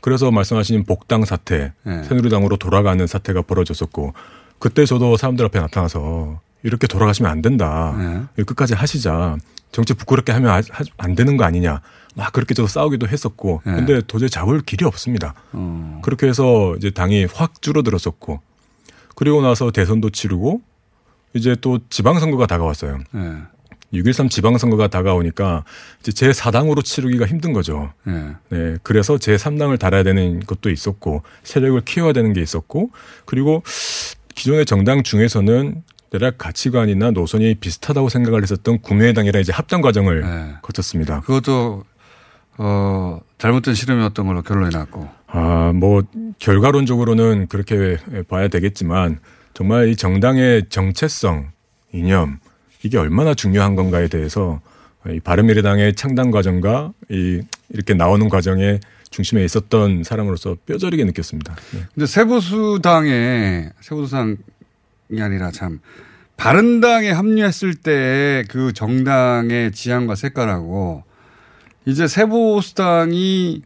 그래서 0.01 0.33
말씀하신 0.33 0.85
복당 0.85 1.25
사태, 1.25 1.73
네. 1.85 2.03
새누리당으로 2.03 2.57
돌아가는 2.57 3.07
사태가 3.07 3.43
벌어졌었고 3.43 4.15
그때 4.63 4.85
저도 4.87 5.17
사람들 5.17 5.45
앞에 5.47 5.59
나타나서 5.59 6.41
이렇게 6.63 6.87
돌아가시면 6.87 7.29
안 7.29 7.43
된다. 7.43 8.29
네. 8.37 8.45
끝까지 8.45 8.75
하시자. 8.75 9.37
정치 9.73 9.93
부끄럽게 9.93 10.31
하면 10.31 10.63
안 10.99 11.15
되는 11.17 11.37
거 11.37 11.43
아니냐. 11.43 11.81
막 12.15 12.33
그렇게 12.33 12.55
저도 12.55 12.69
싸우기도 12.69 13.09
했었고. 13.09 13.63
네. 13.67 13.73
근데 13.73 14.01
도저히 14.07 14.31
잡을 14.31 14.61
길이 14.61 14.85
없습니다. 14.85 15.35
어. 15.51 16.01
그렇게 16.05 16.29
해서 16.29 16.77
이제 16.77 16.91
당이 16.91 17.27
확 17.35 17.61
줄어들었었고. 17.61 18.41
그리고 19.17 19.43
나서 19.43 19.73
대선도 19.73 20.11
치르고 20.11 20.61
이제 21.35 21.57
또 21.61 21.81
지방선거가 21.91 22.47
다가왔어요. 22.47 23.01
네. 23.11 23.39
6.13 23.93 24.31
지방선거가 24.31 24.87
다가오니까 24.87 25.65
이제 26.01 26.13
제 26.13 26.31
4당으로 26.31 26.85
치르기가 26.85 27.27
힘든 27.27 27.53
거죠. 27.53 27.93
네. 28.05 28.37
네. 28.49 28.77
그래서 28.85 29.19
제 29.19 29.35
3당을 29.35 29.81
달아야 29.81 30.05
되는 30.05 30.39
것도 30.39 30.71
있었고 30.71 31.23
세력을 31.43 31.81
키워야 31.81 32.13
되는 32.13 32.33
게 32.33 32.41
있었고 32.41 32.91
그리고 33.25 33.65
기존의 34.35 34.67
정당 34.67 35.03
중에서는 35.03 35.83
대략 36.11 36.37
가치관이나 36.37 37.11
노선이 37.13 37.55
비슷하다고 37.57 38.09
생각을 38.11 38.43
했었던 38.43 38.81
국민의당이랑 38.81 39.41
이제 39.41 39.53
합당 39.53 39.81
과정을 39.81 40.21
네. 40.21 40.55
거쳤습니다. 40.61 41.21
그것도 41.21 41.85
어 42.59 43.21
잘못된 43.39 43.75
실험이었던 43.75 44.27
걸로 44.27 44.43
결론이 44.43 44.75
났고. 44.75 45.09
아, 45.27 45.73
뭐 45.75 46.03
결과론적으로는 46.39 47.47
그렇게 47.47 47.97
봐야 48.29 48.49
되겠지만 48.49 49.21
정말 49.55 49.89
이 49.89 49.97
정당의 49.97 50.69
정체성, 50.69 51.51
이념 51.93 52.39
이게 52.83 52.99
얼마나 52.99 53.33
중요한 53.33 53.75
건가에 53.75 54.09
대해서 54.09 54.61
이 55.09 55.19
바른미래당의 55.21 55.95
창당 55.95 56.31
과정과 56.31 56.93
이 57.09 57.41
이렇게 57.71 57.95
나오는 57.95 58.29
과정의 58.29 58.81
중심에 59.13 59.45
있었던 59.45 60.03
사람으로서 60.03 60.57
뼈저리게 60.67 61.05
느꼈습니다. 61.05 61.55
네. 61.75 61.81
근데 61.95 62.07
세보수당에 62.07 63.71
세보수당이 63.81 64.37
아니라 65.21 65.53
참 65.53 65.79
바른당에 66.37 67.11
합류했을 67.13 67.75
때 67.75 68.45
그 68.49 68.73
정당의 68.73 69.71
지향과 69.73 70.17
색깔하고 70.17 71.05
이제 71.85 72.09
세보수당이 72.09 73.63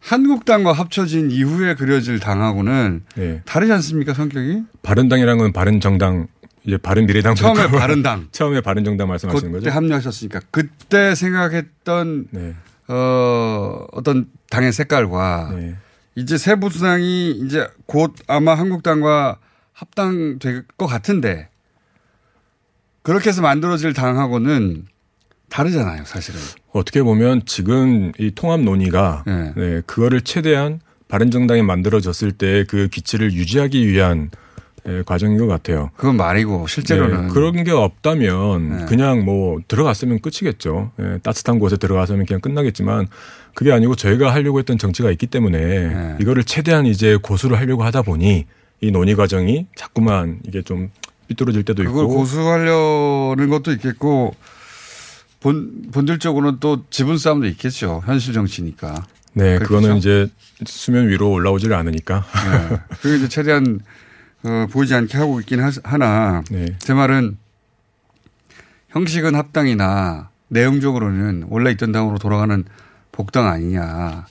한국당과 0.00 0.72
합쳐진 0.72 1.30
이후에 1.30 1.74
그려질 1.74 2.18
당하고는 2.18 3.02
네. 3.14 3.42
다르지 3.44 3.72
않습니까 3.74 4.14
성격이? 4.14 4.62
바른당이랑은 4.82 5.52
바른정당 5.52 6.26
이제 6.64 6.76
바른미래당 6.78 7.34
처음에 7.34 7.68
바른당 7.68 8.28
처음에 8.32 8.60
바른정당 8.62 9.08
말씀하시는 9.08 9.52
그때 9.52 9.64
거죠? 9.66 9.76
합류하셨으니까 9.76 10.40
그때 10.50 11.14
생각했던 11.14 12.28
네. 12.30 12.54
어 12.92 13.86
어떤 13.92 14.26
당의 14.50 14.72
색깔과 14.72 15.52
네. 15.56 15.76
이제 16.16 16.36
세보수당이 16.36 17.30
이제 17.44 17.68
곧 17.86 18.14
아마 18.26 18.54
한국당과 18.54 19.38
합당될 19.72 20.64
것 20.76 20.86
같은데 20.86 21.48
그렇게 23.02 23.30
해서 23.30 23.42
만들어질 23.42 23.92
당하고는 23.94 24.86
다르잖아요, 25.48 26.04
사실은. 26.04 26.38
어떻게 26.72 27.02
보면 27.02 27.42
지금 27.46 28.12
이 28.18 28.32
통합 28.34 28.60
논의가 28.60 29.24
네. 29.26 29.52
네, 29.56 29.82
그거를 29.86 30.20
최대한 30.22 30.80
바른정당이 31.08 31.62
만들어졌을 31.62 32.32
때 32.32 32.64
그 32.68 32.88
기치를 32.88 33.32
유지하기 33.32 33.88
위한 33.88 34.30
예, 34.88 35.02
과정인 35.04 35.38
것 35.38 35.46
같아요. 35.46 35.90
그건 35.96 36.16
말이고 36.16 36.66
실제로는 36.66 37.26
네, 37.26 37.32
그런 37.32 37.64
게 37.64 37.70
없다면 37.70 38.78
네. 38.78 38.84
그냥 38.86 39.24
뭐 39.24 39.58
들어갔으면 39.68 40.20
끝이겠죠. 40.20 40.92
예, 41.00 41.18
따뜻한 41.22 41.58
곳에 41.58 41.76
들어가서면 41.76 42.26
그냥 42.26 42.40
끝나겠지만 42.40 43.06
그게 43.54 43.72
아니고 43.72 43.96
저희가 43.96 44.32
하려고 44.32 44.58
했던 44.58 44.78
정치가 44.78 45.10
있기 45.10 45.26
때문에 45.26 45.58
네. 45.58 46.16
이거를 46.20 46.44
최대한 46.44 46.86
이제 46.86 47.16
고수를 47.20 47.58
하려고 47.58 47.84
하다 47.84 48.02
보니 48.02 48.46
이 48.80 48.90
논의 48.90 49.14
과정이 49.14 49.66
자꾸만 49.76 50.40
이게 50.46 50.62
좀 50.62 50.90
삐뚤어질 51.28 51.64
때도 51.64 51.84
그걸 51.84 52.04
있고 52.04 52.14
고수하려는 52.14 53.50
것도 53.50 53.72
있겠고 53.72 54.34
본 55.40 55.90
본질적으로는 55.92 56.58
또 56.60 56.84
지분 56.90 57.18
싸움도 57.18 57.46
있겠죠. 57.46 58.02
현실 58.04 58.32
정치니까. 58.32 59.06
네, 59.32 59.58
그렇겠죠? 59.58 59.68
그거는 59.68 59.96
이제 59.96 60.28
수면 60.66 61.08
위로 61.08 61.30
올라오질 61.30 61.72
않으니까. 61.72 62.24
네. 62.50 62.76
그게 63.00 63.16
이제 63.16 63.28
최대한 63.28 63.80
어, 64.42 64.66
보이지 64.70 64.94
않게 64.94 65.18
하고 65.18 65.40
있긴 65.40 65.60
하- 65.60 65.70
하나 65.84 66.42
네. 66.50 66.66
제 66.78 66.94
말은 66.94 67.36
형식은 68.88 69.34
합당이나 69.34 70.30
내용적으로는 70.48 71.46
원래 71.48 71.70
있던 71.72 71.92
당으로 71.92 72.18
돌아가는 72.18 72.64
복당 73.12 73.46
아니냐. 73.46 74.26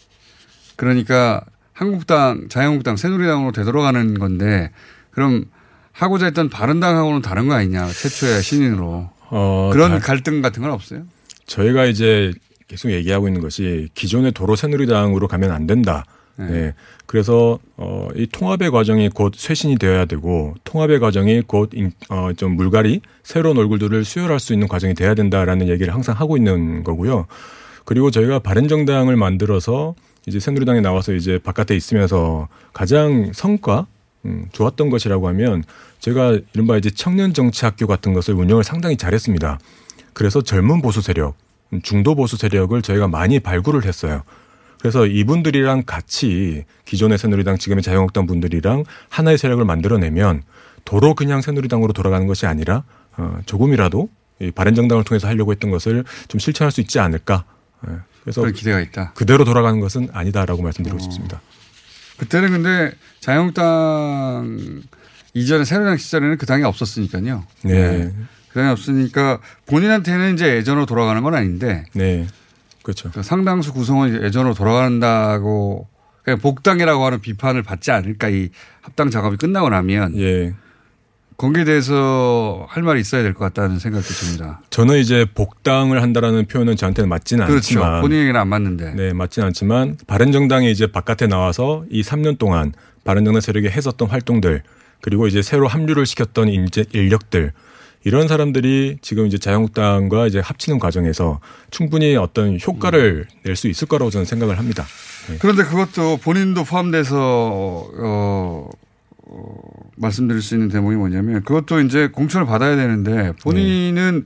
그러니까 0.75 1.41
한국당, 1.73 2.47
자유한국당, 2.49 2.97
새누리당으로 2.97 3.51
되돌아가는 3.51 4.19
건데 4.19 4.71
그럼 5.11 5.45
하고자 5.93 6.25
했던 6.25 6.49
바른당하고는 6.49 7.21
다른 7.21 7.47
거 7.47 7.53
아니냐. 7.53 7.87
최초의 7.87 8.41
신인으로. 8.41 9.09
어, 9.31 9.69
그런 9.71 9.91
다- 9.91 9.99
갈등 9.99 10.41
같은 10.41 10.61
건 10.61 10.71
없어요? 10.71 11.03
저희가 11.45 11.85
이제 11.85 12.33
계속 12.67 12.91
얘기하고 12.91 13.27
있는 13.27 13.41
것이 13.41 13.89
기존의 13.93 14.31
도로 14.33 14.55
새누리당으로 14.55 15.27
가면 15.27 15.51
안 15.51 15.67
된다. 15.67 16.05
네. 16.39 16.47
네. 16.47 16.73
그래서 17.05 17.59
어, 17.75 18.07
이 18.15 18.27
통합의 18.27 18.71
과정이 18.71 19.09
곧 19.09 19.33
쇄신이 19.35 19.77
되어야 19.77 20.05
되고 20.05 20.53
통합의 20.63 20.99
과정이 20.99 21.41
곧좀 21.41 21.91
어, 22.09 22.29
좀 22.37 22.55
물갈이 22.55 23.01
새로운 23.23 23.57
얼굴들을 23.57 24.05
수혈할 24.05 24.39
수 24.39 24.53
있는 24.53 24.67
과정이 24.67 24.93
돼야 24.93 25.15
된다라는 25.15 25.67
얘기를 25.67 25.93
항상 25.93 26.15
하고 26.15 26.37
있는 26.37 26.83
거고요. 26.83 27.25
그리고 27.83 28.11
저희가 28.11 28.39
바른정당을 28.39 29.15
만들어서 29.15 29.95
이제 30.27 30.39
새누리당에 30.39 30.81
나와서 30.81 31.13
이제 31.13 31.39
바깥에 31.39 31.75
있으면서 31.75 32.47
가장 32.71 33.31
성과 33.33 33.87
음, 34.25 34.45
좋았던 34.51 34.89
것이라고 34.89 35.27
하면 35.29 35.63
제가 35.99 36.37
이른바 36.53 36.77
이제 36.77 36.89
청년 36.89 37.33
정치 37.33 37.65
학교 37.65 37.87
같은 37.87 38.13
것을 38.13 38.33
운영을 38.33 38.63
상당히 38.63 38.97
잘했습니다. 38.97 39.59
그래서 40.13 40.41
젊은 40.41 40.81
보수 40.81 41.01
세력, 41.01 41.35
음, 41.73 41.81
중도 41.81 42.15
보수 42.15 42.37
세력을 42.37 42.79
저희가 42.81 43.07
많이 43.07 43.39
발굴을 43.39 43.85
했어요. 43.85 44.23
그래서 44.79 45.05
이분들이랑 45.05 45.83
같이 45.85 46.65
기존의 46.85 47.17
새누리당, 47.17 47.57
지금의 47.57 47.83
자유한국당 47.83 48.25
분들이랑 48.25 48.85
하나의 49.09 49.37
세력을 49.37 49.63
만들어내면 49.63 50.43
도로 50.85 51.15
그냥 51.15 51.41
새누리당으로 51.41 51.93
돌아가는 51.93 52.25
것이 52.27 52.45
아니라 52.45 52.83
어, 53.17 53.39
조금이라도 53.45 54.09
이 54.41 54.51
바른정당을 54.51 55.03
통해서 55.03 55.27
하려고 55.27 55.51
했던 55.51 55.69
것을 55.69 56.05
좀 56.29 56.39
실천할 56.39 56.71
수 56.71 56.79
있지 56.79 56.99
않을까 56.99 57.43
예, 57.87 57.93
그래서 58.23 58.45
기대가 58.45 58.79
있다. 58.79 59.11
그대로 59.13 59.43
돌아가는 59.43 59.79
것은 59.79 60.09
아니다라고 60.13 60.61
말씀드리고 60.61 60.97
어. 60.97 61.01
싶습니다. 61.01 61.41
그때는 62.17 62.51
근데 62.51 62.91
자유한국당 63.19 64.81
이전에 65.33 65.65
새누리당 65.65 65.97
시절에는 65.97 66.37
그 66.37 66.45
당이 66.45 66.63
없었으니까요. 66.63 67.45
네. 67.63 68.11
그 68.49 68.59
당이 68.59 68.71
없으니까 68.71 69.39
본인한테는 69.67 70.33
이제 70.33 70.55
예전으로 70.55 70.85
돌아가는 70.85 71.21
건 71.21 71.35
아닌데 71.35 71.85
네. 71.93 72.27
그렇죠. 72.83 73.11
그 73.11 73.23
상당수 73.23 73.73
구성은 73.73 74.09
이제 74.09 74.25
예전으로 74.25 74.53
돌아간다고 74.53 75.87
그냥 76.23 76.39
복당이라고 76.39 77.05
하는 77.05 77.19
비판을 77.21 77.63
받지 77.63 77.91
않을까 77.91 78.29
이 78.29 78.49
합당 78.81 79.09
작업이 79.09 79.37
끝나고 79.37 79.69
나면 79.69 80.17
예. 80.17 80.53
거기에 81.37 81.63
대해서 81.63 82.65
할 82.67 82.83
말이 82.83 82.99
있어야 82.99 83.23
될 83.23 83.33
것 83.33 83.39
같다는 83.45 83.79
생각이 83.79 84.05
듭니다. 84.05 84.59
저는 84.71 84.97
이제 84.97 85.25
복당을 85.33 86.01
한다라는 86.01 86.47
표현은 86.47 86.75
저한테는 86.75 87.07
맞지는 87.07 87.45
그렇죠. 87.47 87.79
않지만 87.79 88.01
본인에게는 88.01 88.39
안 88.39 88.47
맞는데. 88.49 88.93
네, 88.95 89.13
맞지는 89.13 89.47
않지만 89.47 89.97
바른정당이 90.05 90.69
이제 90.69 90.87
바깥에 90.91 91.27
나와서 91.27 91.85
이 91.89 92.01
3년 92.01 92.37
동안 92.37 92.73
바른정당 93.05 93.39
세력이 93.39 93.69
했었던 93.69 94.09
활동들 94.09 94.63
그리고 95.01 95.27
이제 95.27 95.41
새로 95.41 95.67
합류를 95.69 96.05
시켰던 96.05 96.49
인재 96.49 96.83
인력들 96.91 97.53
이런 98.03 98.27
사람들이 98.27 98.97
지금 99.01 99.27
이제 99.27 99.37
자유한국당과 99.37 100.27
이제 100.27 100.39
합치는 100.39 100.79
과정에서 100.79 101.39
충분히 101.69 102.15
어떤 102.15 102.57
효과를 102.59 103.27
낼 103.43 103.55
수 103.55 103.67
있을 103.67 103.87
거라고 103.87 104.09
저는 104.09 104.25
생각을 104.25 104.57
합니다. 104.57 104.85
네. 105.27 105.37
그런데 105.39 105.63
그것도 105.63 106.17
본인도 106.17 106.63
포함돼서 106.63 107.17
어, 107.19 108.69
어, 109.25 109.55
말씀드릴 109.97 110.41
수 110.41 110.55
있는 110.55 110.69
대목이 110.69 110.95
뭐냐면 110.95 111.43
그것도 111.43 111.81
이제 111.81 112.07
공천을 112.07 112.47
받아야 112.47 112.75
되는데 112.77 113.33
본인은 113.43 114.25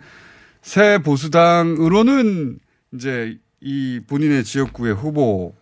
새 0.62 1.00
보수당으로는 1.00 2.60
이제 2.94 3.38
이 3.60 4.00
본인의 4.08 4.44
지역구의 4.44 4.94
후보이나 4.96 5.53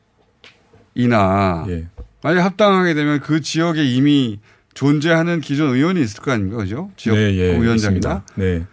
예. 1.70 1.88
만약 2.24 2.46
합당하게 2.46 2.94
되면 2.94 3.20
그 3.20 3.42
지역에 3.42 3.84
이미 3.84 4.40
존재하는 4.74 5.42
기존 5.42 5.76
의원이 5.76 6.02
있을 6.02 6.22
거 6.22 6.32
아닙니까? 6.32 6.58
그죠? 6.58 6.92
지역 6.98 7.16
네, 7.16 7.36
예, 7.36 7.52
위원장이나. 7.60 7.76
있습니다. 7.76 8.24
네. 8.36 8.64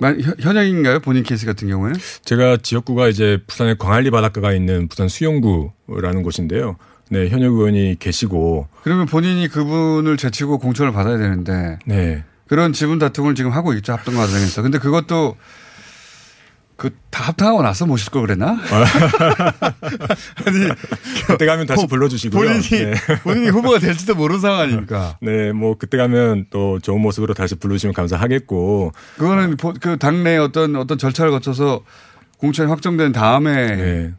현- 0.00 0.20
현역인가요? 0.40 1.00
본인 1.00 1.22
케이스 1.22 1.46
같은 1.46 1.68
경우에는? 1.68 1.98
제가 2.24 2.56
지역구가 2.58 3.08
이제 3.08 3.38
부산의 3.46 3.76
광안리 3.78 4.10
바닷가가 4.10 4.52
있는 4.52 4.88
부산 4.88 5.08
수용구라는 5.08 6.22
곳인데요. 6.24 6.76
네, 7.10 7.28
현역 7.28 7.52
의원이 7.52 7.96
계시고 8.00 8.68
그러면 8.82 9.06
본인이 9.06 9.46
그분을 9.48 10.16
제치고 10.16 10.58
공천을 10.58 10.92
받아야 10.92 11.18
되는데 11.18 11.78
네. 11.86 12.24
그런 12.48 12.72
지분 12.72 12.98
다툼을 12.98 13.34
지금 13.34 13.52
하고 13.52 13.74
있죠 13.74 13.92
합당 13.92 14.14
과정에서. 14.16 14.62
근데 14.62 14.78
그것도 14.78 15.36
그다 16.82 17.22
합당하고 17.28 17.62
나서 17.62 17.86
모실 17.86 18.10
걸 18.10 18.22
그랬나? 18.22 18.58
그때 21.28 21.46
가면 21.46 21.66
다시 21.66 21.86
불러주시고요. 21.86 22.42
본인이 22.42 22.62
네. 22.70 22.94
본인이 23.22 23.48
후보가 23.50 23.78
될지도 23.78 24.16
모르는 24.16 24.40
상황 24.40 24.60
아닙니까? 24.60 25.16
네, 25.20 25.52
뭐 25.52 25.76
그때 25.78 25.96
가면 25.96 26.46
또 26.50 26.80
좋은 26.80 27.00
모습으로 27.00 27.34
다시 27.34 27.54
불러주시면 27.54 27.94
감사하겠고. 27.94 28.92
그거는 29.16 29.56
보- 29.56 29.74
그 29.80 29.96
당내 29.96 30.36
어떤 30.38 30.74
어떤 30.76 30.98
절차를 30.98 31.30
거쳐서 31.30 31.82
공천이 32.38 32.68
확정된 32.68 33.12
다음에 33.12 33.76
네. 33.76 34.10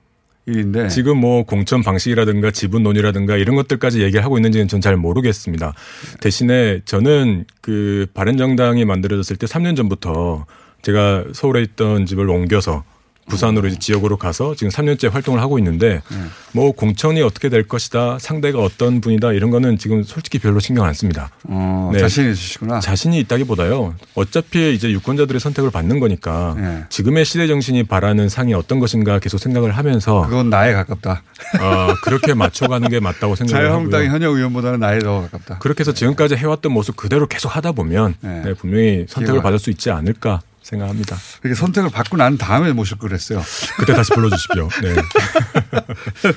일인데 0.45 0.87
지금 0.89 1.17
뭐 1.17 1.43
공천 1.43 1.83
방식이라든가 1.83 2.51
지분 2.51 2.83
논의라든가 2.83 3.35
이런 3.37 3.55
것들까지 3.57 4.01
얘기를 4.01 4.23
하고 4.23 4.37
있는지는 4.37 4.67
전 4.69 4.79
잘 4.81 4.95
모르겠습니다. 4.97 5.73
대신에 6.21 6.79
저는 6.85 7.45
그 7.61 8.07
바른정당이 8.13 8.85
만들어졌을 8.85 9.35
때 9.37 9.47
3년 9.47 9.75
전부터 9.75 10.45
제가 10.83 11.23
서울에 11.33 11.61
있던 11.61 12.05
집을 12.05 12.29
옮겨서 12.29 12.83
부산으로 13.29 13.69
이제 13.69 13.79
지역으로 13.79 14.17
가서 14.17 14.53
지금 14.53 14.69
3년째 14.69 15.09
활동을 15.09 15.39
하고 15.39 15.57
있는데 15.57 16.01
뭐 16.51 16.73
공천이 16.73 17.21
어떻게 17.21 17.47
될 17.47 17.65
것이다 17.65 18.17
상대가 18.19 18.59
어떤 18.59 18.99
분이다 18.99 19.31
이런 19.31 19.49
거는 19.49 19.77
지금 19.77 20.03
솔직히 20.03 20.39
별로 20.39 20.59
신경 20.59 20.83
안 20.83 20.93
씁니다. 20.93 21.29
어, 21.45 21.89
네. 21.93 21.99
자신 21.99 22.29
있으시구나. 22.31 22.81
자신이 22.81 23.17
있다기보다요. 23.19 23.95
어차피 24.15 24.73
이제 24.73 24.91
유권자들의 24.91 25.39
선택을 25.39 25.71
받는 25.71 26.01
거니까 26.01 26.55
네. 26.57 26.83
지금의 26.89 27.23
시대 27.23 27.47
정신이 27.47 27.83
바라는 27.83 28.27
상이 28.27 28.53
어떤 28.53 28.79
것인가 28.79 29.19
계속 29.19 29.37
생각을 29.37 29.71
하면서 29.71 30.23
그건 30.27 30.49
나에 30.49 30.73
가깝다. 30.73 31.23
어, 31.61 31.93
그렇게 32.03 32.33
맞춰가는 32.33 32.89
게 32.89 32.99
맞다고 32.99 33.35
생각을 33.35 33.71
하고요. 33.71 34.03
현역 34.09 34.33
의원보다는 34.35 34.81
나에 34.81 34.99
더 34.99 35.21
가깝다. 35.21 35.59
그렇게 35.59 35.81
해서 35.81 35.93
지금까지 35.93 36.35
해왔던 36.35 36.73
모습 36.73 36.97
그대로 36.97 37.25
계속 37.27 37.55
하다 37.55 37.71
보면 37.71 38.15
네. 38.19 38.41
네, 38.43 38.53
분명히 38.53 39.05
선택을 39.07 39.41
받을 39.41 39.59
수 39.59 39.69
있지 39.69 39.89
않을까 39.91 40.41
생각합니다. 40.63 41.15
이렇게 41.43 41.55
선택을 41.59 41.89
받고 41.91 42.17
난 42.17 42.37
다음에 42.37 42.71
모실 42.73 42.97
걸 42.97 43.09
그랬어요. 43.09 43.41
그때 43.77 43.93
다시 43.93 44.11
불러주십시오. 44.13 44.69
네. 44.81 44.95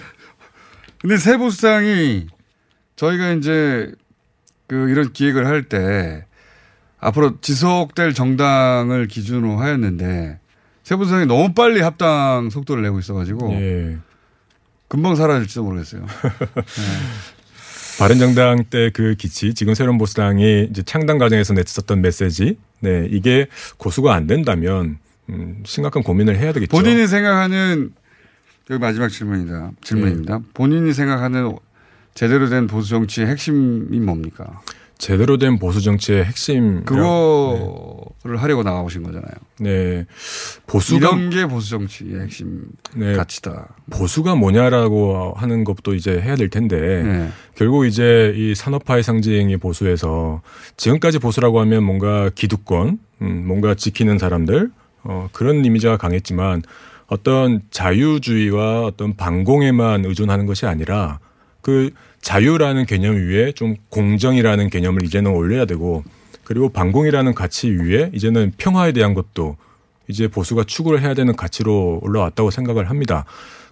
근데 1.00 1.16
새 1.16 1.36
보수당이 1.36 2.26
저희가 2.96 3.32
이제 3.32 3.92
그 4.66 4.90
이런 4.90 5.12
기획을 5.12 5.46
할 5.46 5.62
때 5.68 6.24
앞으로 6.98 7.40
지속될 7.40 8.14
정당을 8.14 9.06
기준으로 9.06 9.58
하였는데 9.60 10.40
새 10.82 10.96
보수당이 10.96 11.26
너무 11.26 11.52
빨리 11.54 11.80
합당 11.80 12.50
속도를 12.50 12.82
내고 12.82 12.98
있어가지고 12.98 13.52
예. 13.54 13.98
금방 14.88 15.14
사라질지도 15.16 15.62
모르겠어요. 15.64 16.04
바른정당 17.98 18.64
때 18.70 18.90
그 18.92 19.14
기치, 19.16 19.54
지금 19.54 19.74
새로운 19.74 19.98
보수당이 19.98 20.68
이제 20.70 20.82
창당 20.82 21.18
과정에서 21.18 21.54
냈었던 21.54 22.00
메시지, 22.02 22.58
네 22.80 23.08
이게 23.10 23.46
고수가 23.78 24.14
안 24.14 24.26
된다면 24.26 24.98
음, 25.28 25.62
심각한 25.64 26.02
고민을 26.02 26.36
해야 26.36 26.52
되겠죠. 26.52 26.70
본인이 26.70 27.06
생각하는 27.06 27.92
여기 28.70 28.80
마지막 28.80 29.08
질문이다. 29.08 29.72
질문입니다. 29.82 30.40
본인이 30.54 30.92
생각하는 30.92 31.56
제대로 32.14 32.48
된 32.48 32.66
보수 32.66 32.88
정치의 32.90 33.28
핵심이 33.28 34.00
뭡니까? 34.00 34.60
제대로 34.98 35.36
된 35.36 35.58
보수 35.58 35.82
정치의 35.82 36.24
핵심 36.24 36.84
그거를 36.84 38.36
하려고 38.38 38.62
나가보신 38.62 39.02
거잖아요. 39.02 39.32
네 39.60 40.06
보수가 40.66 40.98
이런 40.98 41.30
게 41.30 41.46
보수 41.46 41.70
정치의 41.70 42.20
핵심 42.20 42.64
네, 42.94 43.12
가치다. 43.14 43.68
보수가 43.90 44.36
뭐냐라고 44.36 45.34
하는 45.36 45.64
것도 45.64 45.94
이제 45.94 46.20
해야 46.20 46.34
될 46.34 46.48
텐데 46.48 47.02
네. 47.02 47.28
결국 47.54 47.86
이제 47.86 48.32
이 48.36 48.54
산업화의 48.54 49.02
상징이 49.02 49.58
보수에서 49.58 50.40
지금까지 50.76 51.18
보수라고 51.18 51.60
하면 51.60 51.84
뭔가 51.84 52.30
기득권, 52.34 52.98
음, 53.22 53.44
뭔가 53.46 53.74
지키는 53.74 54.18
사람들 54.18 54.70
어, 55.04 55.28
그런 55.32 55.64
이미지가 55.64 55.98
강했지만 55.98 56.62
어떤 57.06 57.62
자유주의와 57.70 58.82
어떤 58.82 59.14
반공에만 59.14 60.04
의존하는 60.04 60.46
것이 60.46 60.66
아니라 60.66 61.20
그 61.60 61.90
자유라는 62.26 62.86
개념 62.86 63.14
위에 63.14 63.52
좀 63.52 63.76
공정이라는 63.88 64.68
개념을 64.68 65.04
이제는 65.04 65.30
올려야 65.30 65.64
되고 65.64 66.02
그리고 66.42 66.70
반공이라는 66.70 67.34
가치 67.34 67.68
위에 67.68 68.10
이제는 68.14 68.50
평화에 68.58 68.90
대한 68.90 69.14
것도 69.14 69.56
이제 70.08 70.26
보수가 70.26 70.64
추구를 70.64 71.02
해야 71.02 71.14
되는 71.14 71.36
가치로 71.36 72.00
올라왔다고 72.02 72.50
생각을 72.50 72.90
합니다. 72.90 73.26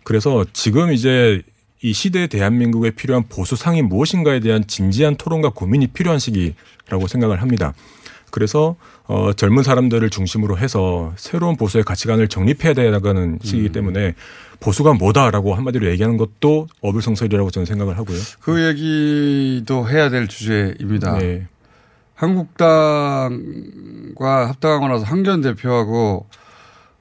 그래서 0.05 0.45
지금 0.53 0.93
이제 0.93 1.43
이 1.83 1.93
시대 1.93 2.29
대한민국에 2.29 2.93
필요한 2.93 3.25
보수상이 3.29 3.83
무엇인가에 3.83 4.39
대한 4.39 4.65
진지한 4.69 5.17
토론과 5.17 5.49
고민이 5.49 5.89
필요한 5.89 6.21
시기라고 6.21 7.09
생각을 7.09 7.43
합니다. 7.43 7.75
그래서 8.31 8.77
어, 9.07 9.33
젊은 9.35 9.63
사람들을 9.63 10.09
중심으로 10.09 10.57
해서 10.59 11.13
새로운 11.17 11.57
보수의 11.57 11.85
가치관을 11.85 12.29
정립해야 12.29 12.73
되는 12.73 13.39
시기이기 13.43 13.71
때문에 13.71 14.15
보수가 14.61 14.95
뭐다라고 14.95 15.55
한마디로 15.55 15.87
얘기하는 15.91 16.17
것도 16.17 16.69
어불성설이라고 16.81 17.51
저는 17.51 17.67
생각을 17.67 17.99
하고요. 17.99 18.19
그 18.41 18.65
얘기도 18.65 19.89
해야 19.91 20.09
될 20.09 20.27
주제입니다. 20.27 21.19
네. 21.19 21.47
한국당과 22.15 23.29
합당하고 24.49 24.89
나서 24.89 25.05
한견 25.05 25.43
대표하고 25.43 26.27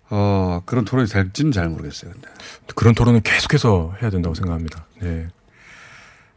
어, 0.09 0.61
그런 0.65 0.83
토론이 0.83 1.07
될지는 1.07 1.51
잘 1.51 1.69
모르겠어요. 1.69 2.11
근데. 2.11 2.27
그런 2.75 2.93
토론은 2.93 3.21
계속해서 3.21 3.95
해야 4.01 4.09
된다고 4.09 4.35
생각합니다. 4.35 4.85
네. 5.01 5.27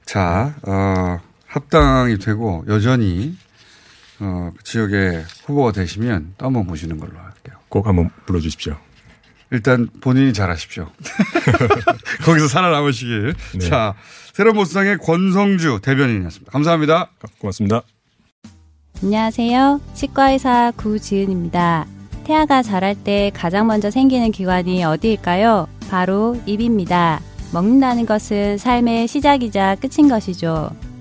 자, 0.05 0.55
어, 0.63 1.19
합당이 1.47 2.19
되고 2.19 2.65
여전히 2.69 3.37
어, 4.21 4.51
그 4.57 4.65
지역에 4.65 5.25
후보가 5.45 5.73
되시면 5.73 6.35
또 6.39 6.47
한번 6.47 6.67
보시는 6.67 6.99
걸로 6.99 7.19
할게요. 7.19 7.57
꼭 7.69 7.87
한번 7.87 8.11
불러주십시오. 8.27 8.77
일단 9.51 9.89
본인이 10.01 10.33
잘하십시오. 10.33 10.91
거기서 12.25 12.49
살아남으시길. 12.49 13.35
네. 13.55 13.69
자, 13.69 13.95
새로운 14.33 14.57
보수당의 14.57 14.99
권성주 14.99 15.81
대변인이었습니다. 15.83 16.53
감사합니다. 16.53 17.11
고맙습니다. 17.39 17.83
안녕하세요. 19.03 19.81
치과의사 19.95 20.73
구지은입니다. 20.77 21.87
태아가 22.25 22.63
자랄 22.63 22.95
때 22.95 23.31
가장 23.35 23.67
먼저 23.67 23.91
생기는 23.91 24.33
기관이 24.33 24.83
어디일까요? 24.83 25.69
바로 25.89 26.41
입입니다. 26.47 27.21
먹는다는 27.53 28.07
것은 28.07 28.59
삶의 28.59 29.07
시작이자 29.07 29.77
끝인 29.77 30.09
것이죠. 30.09 30.71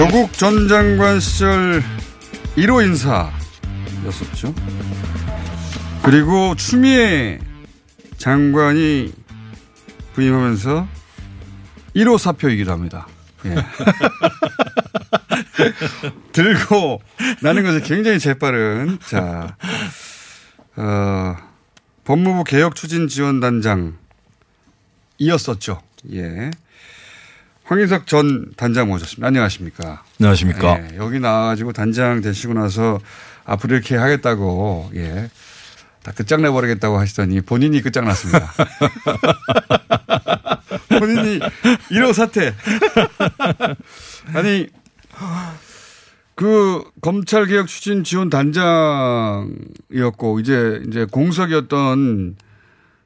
조국 0.00 0.32
전 0.32 0.66
장관 0.66 1.20
시절 1.20 1.82
1호 2.56 2.82
인사였었죠. 2.82 4.54
그리고 6.02 6.54
추미애 6.54 7.38
장관이 8.16 9.12
부임하면서 10.14 10.88
1호 11.96 12.16
사표이기도 12.16 12.72
합니다. 12.72 13.06
예. 13.44 13.56
들고 16.32 17.02
나는 17.42 17.62
것이 17.62 17.82
굉장히 17.82 18.18
재빠른 18.18 18.98
자 19.06 19.54
어, 20.76 21.36
법무부 22.04 22.44
개혁 22.44 22.74
추진 22.74 23.06
지원단장 23.06 23.98
이었었죠. 25.18 25.82
예. 26.14 26.50
황인석 27.70 28.06
전 28.08 28.50
단장 28.56 28.88
모셨습니다. 28.88 29.28
안녕하십니까. 29.28 30.02
안녕하십니까. 30.18 30.80
예, 30.80 30.96
여기 30.96 31.20
나와가지고 31.20 31.72
단장 31.72 32.20
되시고 32.20 32.52
나서 32.52 32.98
앞으로 33.44 33.76
이렇게 33.76 33.94
하겠다고, 33.94 34.90
예. 34.96 35.30
다 36.02 36.10
끝장내버리겠다고 36.10 36.98
하시더니 36.98 37.42
본인이 37.42 37.80
끝장났습니다. 37.80 38.52
본인이 40.98 41.38
1호 41.92 42.12
사태. 42.12 42.56
아니, 44.34 44.66
그 46.34 46.82
검찰개혁 47.02 47.68
추진 47.68 48.02
지원 48.02 48.30
단장이었고, 48.30 49.50
이제, 50.40 50.82
이제 50.88 51.04
공석이었던, 51.04 52.34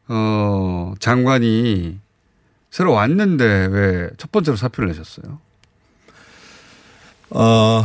어, 0.09 0.95
장관이 1.01 2.04
새로 2.75 2.93
왔는데 2.93 3.69
왜 3.71 4.11
첫 4.19 4.33
번째로 4.33 4.57
사표를 4.57 4.89
내셨어요? 4.89 5.39
어, 7.31 7.85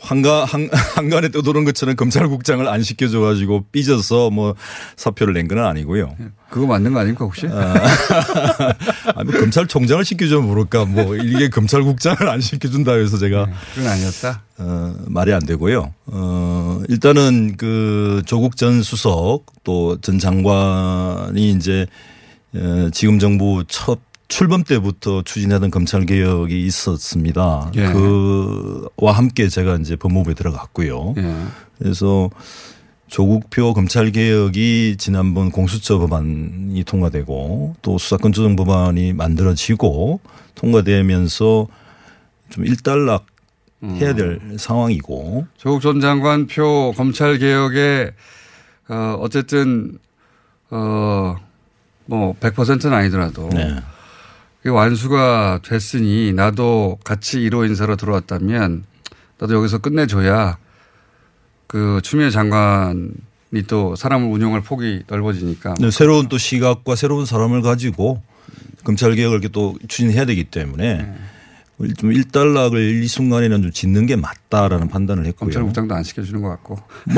한가, 0.00 0.46
한, 0.46 0.70
한간에 0.96 1.28
떠도는 1.28 1.64
것처럼 1.66 1.94
검찰국장을 1.94 2.66
안 2.66 2.82
시켜줘가지고 2.82 3.66
삐져서 3.70 4.30
뭐 4.30 4.54
사표를 4.96 5.34
낸 5.34 5.46
건 5.46 5.58
아니고요. 5.58 6.16
그거 6.48 6.66
맞는 6.66 6.94
거 6.94 7.00
아닙니까 7.00 7.26
혹시? 7.26 7.46
아니, 9.14 9.30
뭐 9.30 9.40
검찰총장을 9.40 10.02
시켜주면 10.06 10.46
모를까. 10.46 10.86
뭐 10.86 11.16
이게 11.16 11.50
검찰국장을 11.50 12.26
안 12.26 12.40
시켜준다 12.40 12.92
해서 12.94 13.18
제가 13.18 13.46
그건 13.74 13.90
아니었다. 13.90 14.42
어, 14.56 14.94
말이 15.06 15.34
안 15.34 15.44
되고요. 15.44 15.92
어, 16.06 16.80
일단은 16.88 17.56
그 17.58 18.22
조국 18.24 18.56
전 18.56 18.82
수석 18.82 19.42
또 19.64 19.98
전 20.00 20.18
장관이 20.18 21.50
이제 21.50 21.86
어, 22.54 22.88
지금 22.90 23.18
정부 23.18 23.64
첫 23.68 23.98
출범 24.28 24.64
때부터 24.64 25.22
추진하던 25.22 25.70
검찰 25.70 26.06
개혁이 26.06 26.64
있었습니다. 26.66 27.70
예. 27.76 27.92
그와 27.92 29.12
함께 29.12 29.48
제가 29.48 29.76
이제 29.76 29.96
법무부에 29.96 30.34
들어갔고요. 30.34 31.14
예. 31.18 31.34
그래서 31.78 32.30
조국표 33.06 33.74
검찰 33.74 34.10
개혁이 34.10 34.96
지난번 34.98 35.50
공수처 35.50 35.98
법안이 35.98 36.82
통과되고 36.84 37.76
또 37.82 37.98
수사권 37.98 38.32
조정 38.32 38.56
법안이 38.56 39.12
만들어지고 39.12 40.20
통과되면서 40.54 41.66
좀 42.50 42.66
일단락 42.66 43.26
해야 43.84 44.14
될 44.14 44.40
상황이고 44.56 45.46
조국 45.58 45.82
전 45.82 46.00
장관 46.00 46.46
표 46.46 46.92
검찰 46.96 47.38
개혁에 47.38 48.12
어 48.88 49.18
어쨌든 49.20 49.98
어뭐 50.70 51.36
100%는 52.08 52.92
아니더라도 52.92 53.50
네. 53.52 53.76
그게 54.64 54.74
완수가 54.74 55.60
됐으니 55.62 56.32
나도 56.32 56.98
같이 57.04 57.38
1호 57.40 57.68
인사로 57.68 57.96
들어왔다면 57.96 58.84
나도 59.38 59.54
여기서 59.56 59.76
끝내줘야 59.76 60.56
그 61.66 62.00
추미애 62.02 62.30
장관이 62.30 63.64
또 63.68 63.94
사람을 63.94 64.26
운용할 64.26 64.62
폭이 64.62 65.02
넓어지니까 65.06 65.74
네, 65.78 65.90
새로운 65.90 66.28
또 66.28 66.38
시각과 66.38 66.96
새로운 66.96 67.26
사람을 67.26 67.60
가지고 67.60 68.22
검찰 68.84 69.14
개혁을 69.14 69.36
이렇게 69.36 69.48
또 69.48 69.76
추진해야 69.86 70.24
되기 70.24 70.44
때문에 70.44 70.96
네. 70.96 71.14
좀 71.98 72.12
일단락을 72.12 73.02
이 73.02 73.06
순간에는 73.06 73.60
좀 73.60 73.70
짓는 73.70 74.06
게 74.06 74.16
맞다라는 74.16 74.88
판단을 74.88 75.26
했고요. 75.26 75.50
검찰 75.50 75.62
국장도 75.62 75.94
안 75.94 76.02
시켜주는 76.02 76.40
것 76.40 76.48
같고. 76.48 76.78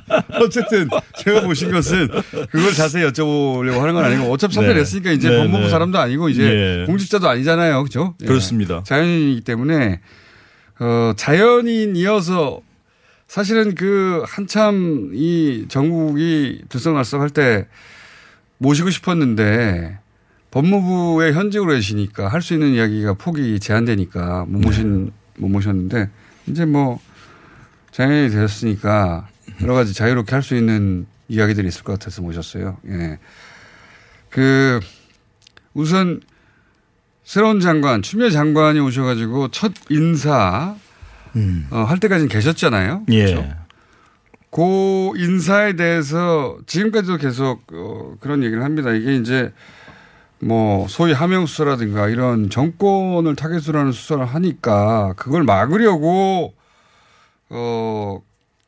어쨌든 0.40 0.88
제가 1.18 1.42
보신 1.42 1.70
것은 1.70 2.08
그걸 2.50 2.72
자세히 2.74 3.04
여쭤보려고 3.06 3.78
하는 3.80 3.94
건 3.94 4.04
아니고 4.04 4.30
어차피 4.30 4.54
사표 4.54 4.68
네. 4.68 4.74
냈으니까 4.74 5.10
이제 5.12 5.28
네, 5.28 5.36
법무부 5.36 5.64
네. 5.64 5.68
사람도 5.70 5.98
아니고 5.98 6.28
이제 6.28 6.82
예. 6.82 6.86
공직자도 6.86 7.28
아니잖아요. 7.28 7.82
그죠? 7.84 8.14
예. 8.22 8.26
그렇습니다. 8.26 8.82
자연인이기 8.84 9.40
때문에 9.42 10.00
어, 10.80 11.12
자연인이어서 11.16 12.60
사실은 13.28 13.74
그 13.74 14.24
한참 14.26 15.10
이 15.14 15.66
정국이 15.68 16.62
들썩날썩할 16.68 17.30
때 17.30 17.66
모시고 18.58 18.90
싶었는데 18.90 19.98
법무부에 20.50 21.32
현직으로 21.32 21.74
계시니까 21.74 22.26
할 22.28 22.42
수 22.42 22.54
있는 22.54 22.70
이야기가 22.74 23.14
폭이 23.14 23.60
제한되니까 23.60 24.46
못 24.48 24.60
모신 24.62 25.12
못 25.38 25.48
모셨는데 25.48 26.10
이제 26.48 26.64
뭐 26.64 26.98
자연인이 27.92 28.30
되셨으니까 28.30 29.28
여러 29.62 29.74
가지 29.74 29.92
자유롭게 29.94 30.34
할 30.34 30.42
수 30.42 30.56
있는 30.56 31.06
이야기들이 31.28 31.68
있을 31.68 31.84
것 31.84 31.92
같아서 31.92 32.22
모셨어요. 32.22 32.78
예. 32.88 33.18
그 34.30 34.80
우선 35.74 36.20
새로운 37.24 37.60
장관 37.60 38.02
추미애 38.02 38.30
장관이 38.30 38.80
오셔가지고 38.80 39.48
첫 39.52 39.72
인사 39.90 40.74
어, 41.70 41.76
할 41.84 41.98
때까지는 42.00 42.28
계셨잖아요. 42.28 43.04
예. 43.10 43.24
그렇죠? 43.26 43.48
그 44.50 45.12
인사에 45.16 45.74
대해서 45.74 46.58
지금까지도 46.66 47.18
계속 47.18 47.62
어, 47.72 48.16
그런 48.20 48.42
얘기를 48.42 48.64
합니다. 48.64 48.90
이게 48.92 49.14
이제 49.14 49.52
뭐 50.40 50.88
소위 50.88 51.12
하명 51.12 51.46
수사라든가 51.46 52.08
이런 52.08 52.50
정권을 52.50 53.36
타겟으로 53.36 53.78
하는 53.78 53.92
수사를 53.92 54.24
하니까 54.24 55.12
그걸 55.16 55.44
막으려고 55.44 56.54
어 57.50 58.20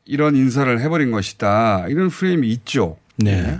이런 0.05 0.35
인사를 0.35 0.79
해버린 0.81 1.11
것이다. 1.11 1.85
이런 1.87 2.09
프레임이 2.09 2.49
있죠. 2.49 2.97
네. 3.17 3.59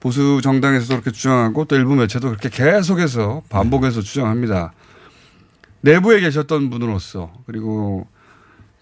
보수 0.00 0.40
정당에서도 0.42 1.00
그렇게 1.00 1.10
주장하고 1.10 1.64
또 1.64 1.76
일부 1.76 1.94
매체도 1.94 2.28
그렇게 2.28 2.48
계속해서 2.48 3.42
반복해서 3.48 4.02
주장합니다. 4.02 4.72
내부에 5.80 6.20
계셨던 6.20 6.70
분으로서 6.70 7.32
그리고 7.46 8.06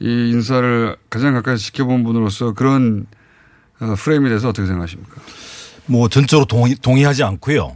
이 0.01 0.31
인사를 0.31 0.97
가장 1.09 1.35
가까이 1.35 1.57
지켜본 1.57 2.05
분으로서 2.05 2.53
그런 2.53 3.07
어, 3.81 3.95
프레임에 3.97 4.29
대해서 4.29 4.49
어떻게 4.49 4.67
생각하십니까? 4.67 5.21
뭐 5.87 6.09
전적으로 6.09 6.47
동의, 6.47 6.75
동의하지 6.75 7.23
않고요. 7.23 7.75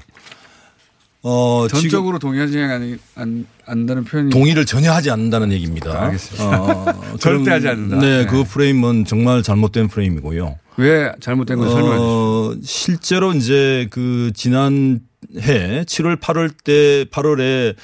어, 1.22 1.66
전적으로 1.68 2.18
동의하지 2.18 2.58
않, 2.58 2.98
않, 3.16 3.46
않는다는 3.68 4.04
표현이 4.04 4.30
동의를 4.30 4.66
전혀 4.66 4.92
하지 4.92 5.10
않는다는 5.10 5.52
얘기입니다. 5.52 6.02
알겠습니다. 6.06 6.62
어, 6.62 7.00
절대 7.20 7.44
그럼, 7.44 7.48
하지 7.48 7.68
않는다. 7.68 7.98
네, 7.98 8.18
네. 8.18 8.26
그 8.26 8.44
프레임은 8.44 9.04
정말 9.04 9.42
잘못된 9.42 9.88
프레임이고요. 9.88 10.58
왜 10.78 11.12
잘못된 11.20 11.58
건지 11.58 11.72
설명해 11.72 11.96
주시죠. 11.96 12.04
어, 12.04 12.54
실제로 12.62 13.32
이제 13.32 13.86
그 13.90 14.32
지난해 14.34 14.98
7월 15.36 16.20
8월 16.20 16.50
때 16.64 17.04
8월에 17.10 17.74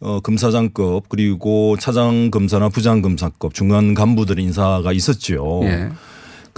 어, 0.00 0.20
검사장급 0.20 1.08
그리고 1.08 1.76
차장 1.78 2.30
검사나 2.30 2.68
부장 2.68 3.02
검사급 3.02 3.52
중간 3.54 3.94
간부들 3.94 4.38
인사가 4.38 4.92
있었죠. 4.92 5.60
예. 5.64 5.88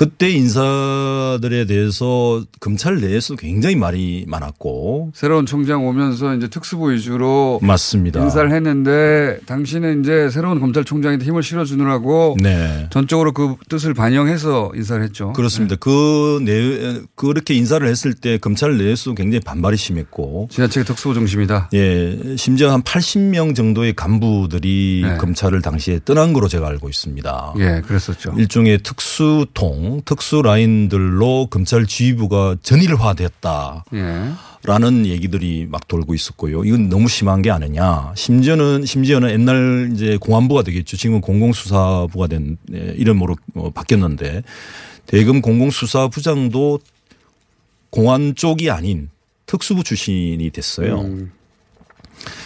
그때 0.00 0.30
인사들에 0.30 1.66
대해서 1.66 2.42
검찰 2.58 3.02
내에서 3.02 3.36
굉장히 3.36 3.76
말이 3.76 4.24
많았고 4.26 5.10
새로운 5.12 5.44
총장 5.44 5.86
오면서 5.86 6.34
이제 6.36 6.48
특수부 6.48 6.90
위주로 6.90 7.60
맞습니다. 7.62 8.22
인사를 8.22 8.50
했는데 8.50 9.40
당신은 9.44 10.00
이제 10.00 10.30
새로운 10.30 10.58
검찰총장한테 10.58 11.26
힘을 11.26 11.42
실어주느라고 11.42 12.38
네. 12.42 12.86
전적으로 12.88 13.32
그 13.32 13.56
뜻을 13.68 13.92
반영해서 13.92 14.72
인사를 14.74 15.04
했죠. 15.04 15.34
그렇습니다. 15.34 15.76
그 15.78 16.40
내, 16.46 17.02
그렇게 17.14 17.52
인사를 17.52 17.86
했을 17.86 18.14
때 18.14 18.38
검찰 18.38 18.78
내에서 18.78 19.12
굉장히 19.12 19.40
반발이 19.40 19.76
심했고 19.76 20.48
지나치게 20.50 20.84
특수부 20.86 21.12
중심이다. 21.12 21.68
예, 21.74 22.36
심지어 22.38 22.72
한 22.72 22.80
80명 22.80 23.54
정도의 23.54 23.92
간부들이 23.92 25.02
네. 25.04 25.16
검찰을 25.18 25.60
당시에 25.60 26.00
떠난 26.06 26.32
거로 26.32 26.48
제가 26.48 26.66
알고 26.68 26.88
있습니다. 26.88 27.52
예, 27.58 27.82
그랬었죠. 27.86 28.32
일종의 28.38 28.78
특수통, 28.82 29.89
특수 30.04 30.42
라인들로 30.42 31.48
검찰 31.50 31.86
지휘부가 31.86 32.56
전일화됐다. 32.62 33.84
예. 33.94 34.30
라는 34.62 35.06
얘기들이 35.06 35.66
막 35.70 35.88
돌고 35.88 36.14
있었고요. 36.14 36.64
이건 36.64 36.88
너무 36.88 37.08
심한 37.08 37.40
게 37.40 37.50
아니냐. 37.50 38.12
심지어는 38.14 38.84
심지어는 38.84 39.30
옛날 39.30 39.90
이제 39.94 40.18
공안부가 40.18 40.62
되겠죠. 40.62 40.96
지금은 40.96 41.20
공공수사부가 41.22 42.26
된 42.26 42.58
예, 42.74 42.94
이름으로 42.96 43.36
어, 43.54 43.70
바뀌었는데 43.70 44.42
대검 45.06 45.40
공공수사부장도 45.40 46.80
공안 47.88 48.34
쪽이 48.34 48.70
아닌 48.70 49.08
특수부 49.46 49.82
출신이 49.82 50.50
됐어요. 50.50 51.00
음. 51.00 51.32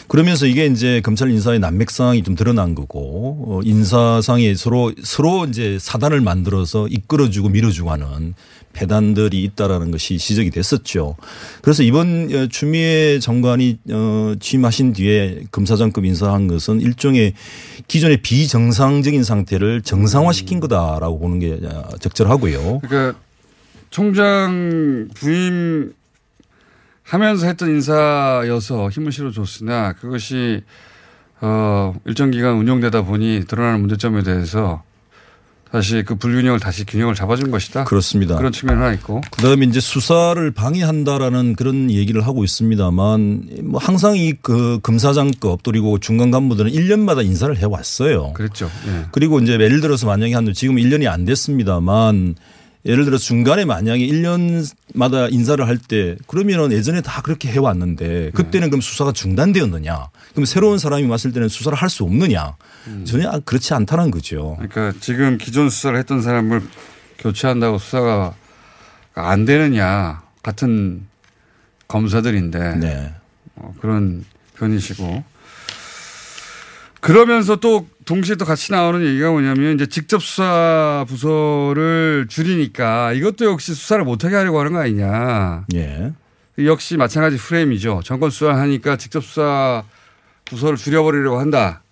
그러면서 0.08 0.46
이게 0.46 0.66
이제 0.66 1.00
검찰 1.02 1.30
인사의 1.30 1.58
난맥상이 1.60 2.22
좀 2.22 2.34
드러난 2.34 2.74
거고 2.74 3.46
어, 3.48 3.60
인사상에 3.64 4.54
서로 4.54 4.92
서로 5.02 5.46
이제 5.46 5.78
사단을 5.80 6.20
만들어서 6.20 6.88
이끌어주고 6.88 7.48
밀어주고 7.48 7.90
하는 7.90 8.34
패단들이 8.74 9.42
있다라는 9.44 9.90
것이 9.90 10.18
지적이 10.18 10.50
됐었죠. 10.50 11.16
그래서 11.62 11.82
이번 11.82 12.28
어, 12.34 12.46
추미애 12.48 13.18
장관이 13.20 13.78
어, 13.90 14.34
취임하신 14.38 14.92
뒤에 14.92 15.44
검사장급 15.50 16.04
인사한 16.04 16.48
것은 16.48 16.80
일종의 16.80 17.34
기존의 17.88 18.18
비정상적인 18.18 19.24
상태를 19.24 19.82
정상화시킨 19.82 20.60
거다라고 20.60 21.18
보는 21.18 21.38
게 21.38 21.58
어, 21.62 21.88
적절하고요. 22.00 22.80
그러니까 22.80 23.18
총장 23.90 25.08
부임 25.14 25.92
하면서 27.04 27.46
했던 27.46 27.68
인사여서 27.70 28.88
힘을 28.90 29.12
실어줬으나 29.12 29.92
그것이 29.94 30.62
어 31.40 31.94
일정 32.06 32.30
기간 32.30 32.56
운영되다 32.56 33.02
보니 33.02 33.44
드러나는 33.46 33.80
문제점에 33.80 34.22
대해서 34.22 34.82
다시 35.70 36.04
그 36.06 36.14
불균형을 36.14 36.60
다시 36.60 36.84
균형을 36.86 37.14
잡아준 37.16 37.50
것이다. 37.50 37.82
그렇습니다. 37.84 38.36
그런 38.36 38.52
측면 38.52 38.78
하나 38.78 38.92
있고. 38.92 39.20
그다음에 39.32 39.66
이제 39.66 39.80
수사를 39.80 40.48
방해한다라는 40.52 41.56
그런 41.56 41.90
얘기를 41.90 42.24
하고 42.24 42.44
있습니다만 42.44 43.48
뭐 43.64 43.80
항상 43.80 44.16
이 44.16 44.34
그 44.40 44.78
검사장급 44.82 45.64
그리고 45.64 45.98
중간 45.98 46.30
간부들은 46.30 46.70
1년마다 46.70 47.24
인사를 47.24 47.56
해 47.58 47.64
왔어요. 47.64 48.32
그랬죠. 48.34 48.70
예. 48.86 49.06
그리고 49.10 49.40
이제 49.40 49.54
예를 49.54 49.80
들어서 49.80 50.06
만약에 50.06 50.32
한 50.34 50.52
지금 50.54 50.76
1년이 50.76 51.08
안 51.10 51.24
됐습니다만 51.24 52.36
예를 52.86 53.04
들어 53.06 53.16
중간에 53.16 53.64
만약에 53.64 54.06
1년마다 54.06 55.32
인사를 55.32 55.66
할 55.66 55.78
때 55.78 56.16
그러면은 56.26 56.70
예전에 56.72 57.00
다 57.00 57.22
그렇게 57.22 57.50
해 57.50 57.58
왔는데 57.58 58.30
그때는 58.34 58.68
그럼 58.70 58.80
수사가 58.82 59.12
중단되었느냐? 59.12 60.08
그럼 60.32 60.44
새로운 60.44 60.78
사람이 60.78 61.04
왔을 61.04 61.32
때는 61.32 61.48
수사를 61.48 61.76
할 61.76 61.88
수 61.88 62.04
없느냐? 62.04 62.56
전혀 63.04 63.30
그렇지 63.44 63.72
않다는 63.74 64.10
거죠. 64.10 64.56
그러니까 64.58 64.98
지금 65.00 65.38
기존 65.38 65.70
수사를 65.70 65.98
했던 65.98 66.20
사람을 66.22 66.62
교체한다고 67.18 67.78
수사가 67.78 68.34
안 69.14 69.44
되느냐 69.46 70.22
같은 70.42 71.06
검사들인데 71.88 72.74
네. 72.76 73.14
어, 73.56 73.72
그런 73.80 74.24
편이시고 74.56 75.24
그러면서 77.00 77.56
또 77.56 77.86
동시에 78.04 78.36
또 78.36 78.44
같이 78.44 78.72
나오는 78.72 79.04
얘기가 79.04 79.30
뭐냐면 79.30 79.74
이제 79.74 79.86
직접 79.86 80.22
수사 80.22 81.04
부서를 81.08 82.26
줄이니까 82.28 83.12
이것도 83.12 83.46
역시 83.46 83.74
수사를 83.74 84.04
못하게 84.04 84.36
하려고 84.36 84.60
하는 84.60 84.72
거 84.72 84.80
아니냐. 84.80 85.64
예. 85.74 86.12
역시 86.58 86.96
마찬가지 86.96 87.36
프레임이죠. 87.36 88.02
정권 88.04 88.30
수사를 88.30 88.54
하니까 88.56 88.96
직접 88.96 89.24
수사 89.24 89.82
부서를 90.44 90.76
줄여버리려고 90.76 91.38
한다. 91.38 91.82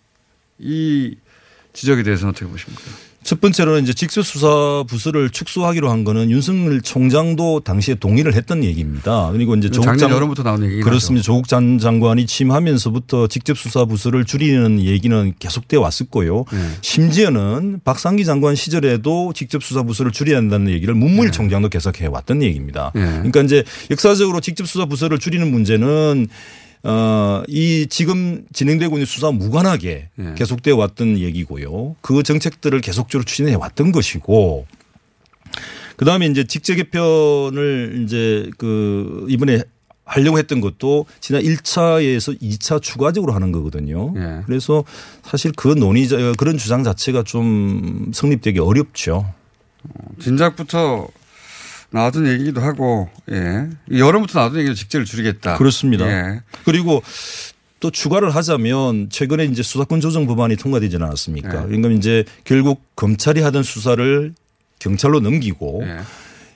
이 0.59 1.17
지적에 1.73 2.03
대해서는 2.03 2.31
어떻게 2.31 2.47
보십니까? 2.47 2.83
첫 3.33 3.41
번째로는 3.41 3.85
이제 3.85 3.95
직접 3.95 4.21
수사 4.27 4.85
부서를 4.87 5.31
축소하기로 5.31 5.91
한 5.91 6.05
거는 6.05 6.31
윤석열 6.31 6.83
총장도 6.83 7.61
당시에 7.61 7.95
동의를 7.95 8.35
했던 8.35 8.63
얘기입니다. 8.63 9.31
그리고 9.33 9.55
이제 9.55 9.71
조국 9.71 9.97
장 9.97 10.11
여름부터 10.11 10.43
나온 10.43 10.63
얘기긴 10.63 10.85
그렇습니다. 10.85 11.25
조국 11.25 11.49
전 11.49 11.79
장관이 11.79 12.27
취임하면서부터 12.27 13.29
직접 13.29 13.57
수사 13.57 13.87
부서를 13.87 14.27
줄이는 14.27 14.83
얘기는 14.83 15.33
계속돼 15.39 15.79
왔었고요. 15.79 16.45
네. 16.53 16.59
심지어는 16.83 17.81
박상기 17.85 18.27
장관 18.27 18.55
시절에도 18.55 19.33
직접 19.35 19.63
수사 19.63 19.83
부서를 19.83 20.13
줄여야 20.13 20.37
한다는 20.37 20.69
얘기를 20.69 20.93
문무일 20.95 21.33
총장도 21.33 21.71
계속해 21.71 22.09
왔던 22.09 22.43
얘기입니다. 22.43 22.93
네. 22.95 23.01
그러니까 23.01 23.41
이제 23.41 23.65
역사적으로 23.91 24.43
직접 24.43 24.69
수사 24.69 24.85
부서를 24.85 25.19
줄이는 25.19 25.51
문제는 25.51 26.29
어, 26.85 27.43
이 27.49 27.87
지금 27.89 28.45
진행되고 28.53 28.97
있는 28.97 29.07
수사와 29.07 29.33
무관하게 29.33 30.09
네. 30.15 30.35
계속되어 30.37 30.77
왔던 30.77 31.19
얘기고요. 31.19 31.97
그 32.01 32.23
정책들을 32.23 32.81
계속적으로 32.81 33.25
추진해 33.25 33.55
왔던 33.55 33.93
것이고 33.93 34.67
그 35.97 36.05
다음에 36.05 36.27
이제 36.27 36.45
직제 36.45 36.75
개편을 36.75 38.03
이제 38.05 38.51
그 38.59 39.27
이번에 39.29 39.63
하려고 40.05 40.39
했던 40.39 40.61
것도 40.61 41.07
지난 41.21 41.43
1차에서 41.43 42.41
2차 42.41 42.83
추가적으로 42.83 43.33
하는 43.33 43.53
거거든요. 43.53 44.13
예. 44.17 44.43
그래서 44.47 44.85
사실 45.23 45.53
그 45.57 45.69
논의 45.69 46.09
그런 46.37 46.59
주장 46.59 46.83
자체가 46.83 47.23
좀 47.23 48.11
성립되기 48.13 48.59
어렵죠. 48.59 49.33
진작부터 50.21 51.09
나왔던 51.93 52.27
얘기기도 52.27 52.61
하고, 52.61 53.09
예. 53.31 53.69
여름부터 53.97 54.39
나왔던 54.39 54.61
얘기도 54.61 54.75
직제를 54.75 55.05
줄이겠다. 55.07 55.57
그렇습니다. 55.59 56.07
예. 56.09 56.41
그리고 56.65 57.03
또 57.81 57.91
추가를 57.91 58.35
하자면 58.35 59.09
최근에 59.11 59.45
이제 59.47 59.63
수사권 59.63 60.01
조정 60.01 60.27
법안이 60.27 60.57
통과되지 60.57 60.97
않았습니까? 60.97 61.49
네. 61.63 61.67
그러니까 61.67 61.91
이제 61.91 62.25
결국 62.45 62.83
검찰이 62.97 63.41
하던 63.43 63.63
수사를 63.63 64.35
경찰로 64.79 65.21
넘기고 65.21 65.83
예. 65.85 65.99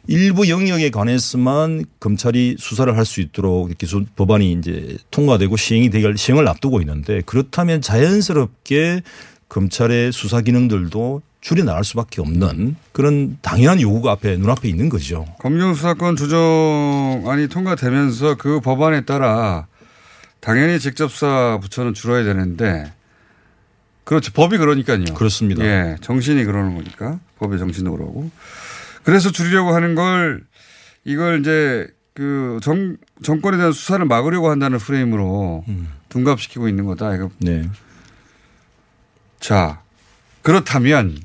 일부 0.09 0.49
영역에 0.49 0.91
관해서만 0.91 1.85
검찰이 1.99 2.57
수사를 2.61 2.97
할 2.97 3.05
수 3.05 3.21
있도록 3.21 3.69
이렇게 3.69 3.87
수- 3.89 4.05
법안이 4.15 4.53
이제 4.53 4.97
통과되고 5.11 5.57
시행이 5.57 5.91
되길 5.91 6.17
시행을 6.17 6.47
앞두고 6.47 6.81
있는데 6.81 7.23
그렇다면 7.27 7.83
자연스럽게 7.83 9.03
검찰의 9.49 10.13
수사 10.13 10.41
기능들도 10.43 11.23
줄여 11.47 11.63
나갈 11.63 11.85
수밖에 11.85 12.21
없는 12.21 12.75
그런 12.91 13.39
당연한 13.41 13.81
요구가 13.81 14.11
앞에 14.11 14.37
눈앞에 14.37 14.69
있는 14.69 14.89
거죠. 14.89 15.25
검경 15.39 15.75
수사권 15.75 16.17
조정안이 16.17 17.47
통과되면서 17.47 18.35
그 18.35 18.59
법안에 18.59 19.03
따라 19.03 19.69
당연히 20.41 20.81
직접 20.81 21.09
수사 21.09 21.61
부처는 21.63 21.95
줄어야 21.95 22.25
되는데 22.25 22.93
그렇죠. 24.03 24.33
법이 24.33 24.59
그러니까요. 24.59 25.05
그렇습니다. 25.15 25.65
예. 25.65 25.97
정신이 26.01 26.45
그러는 26.47 26.75
거니까. 26.75 27.21
법의 27.39 27.61
정신도 27.61 27.93
그러고. 27.93 28.29
그래서 29.05 29.31
줄이려고 29.31 29.73
하는 29.73 29.95
걸 29.95 30.43
이걸 31.05 31.39
이제 31.39 31.87
그 32.13 32.59
정, 32.61 32.97
정권에 33.23 33.57
대한 33.57 33.71
수사를 33.71 34.05
막으려고 34.05 34.51
한다는 34.51 34.79
프레임으로 34.79 35.65
음. 35.69 35.93
둔갑시키고 36.09 36.67
있는 36.67 36.87
거다. 36.87 37.15
이거 37.15 37.31
네. 37.39 37.71
자, 39.39 39.81
그렇다면 40.43 41.21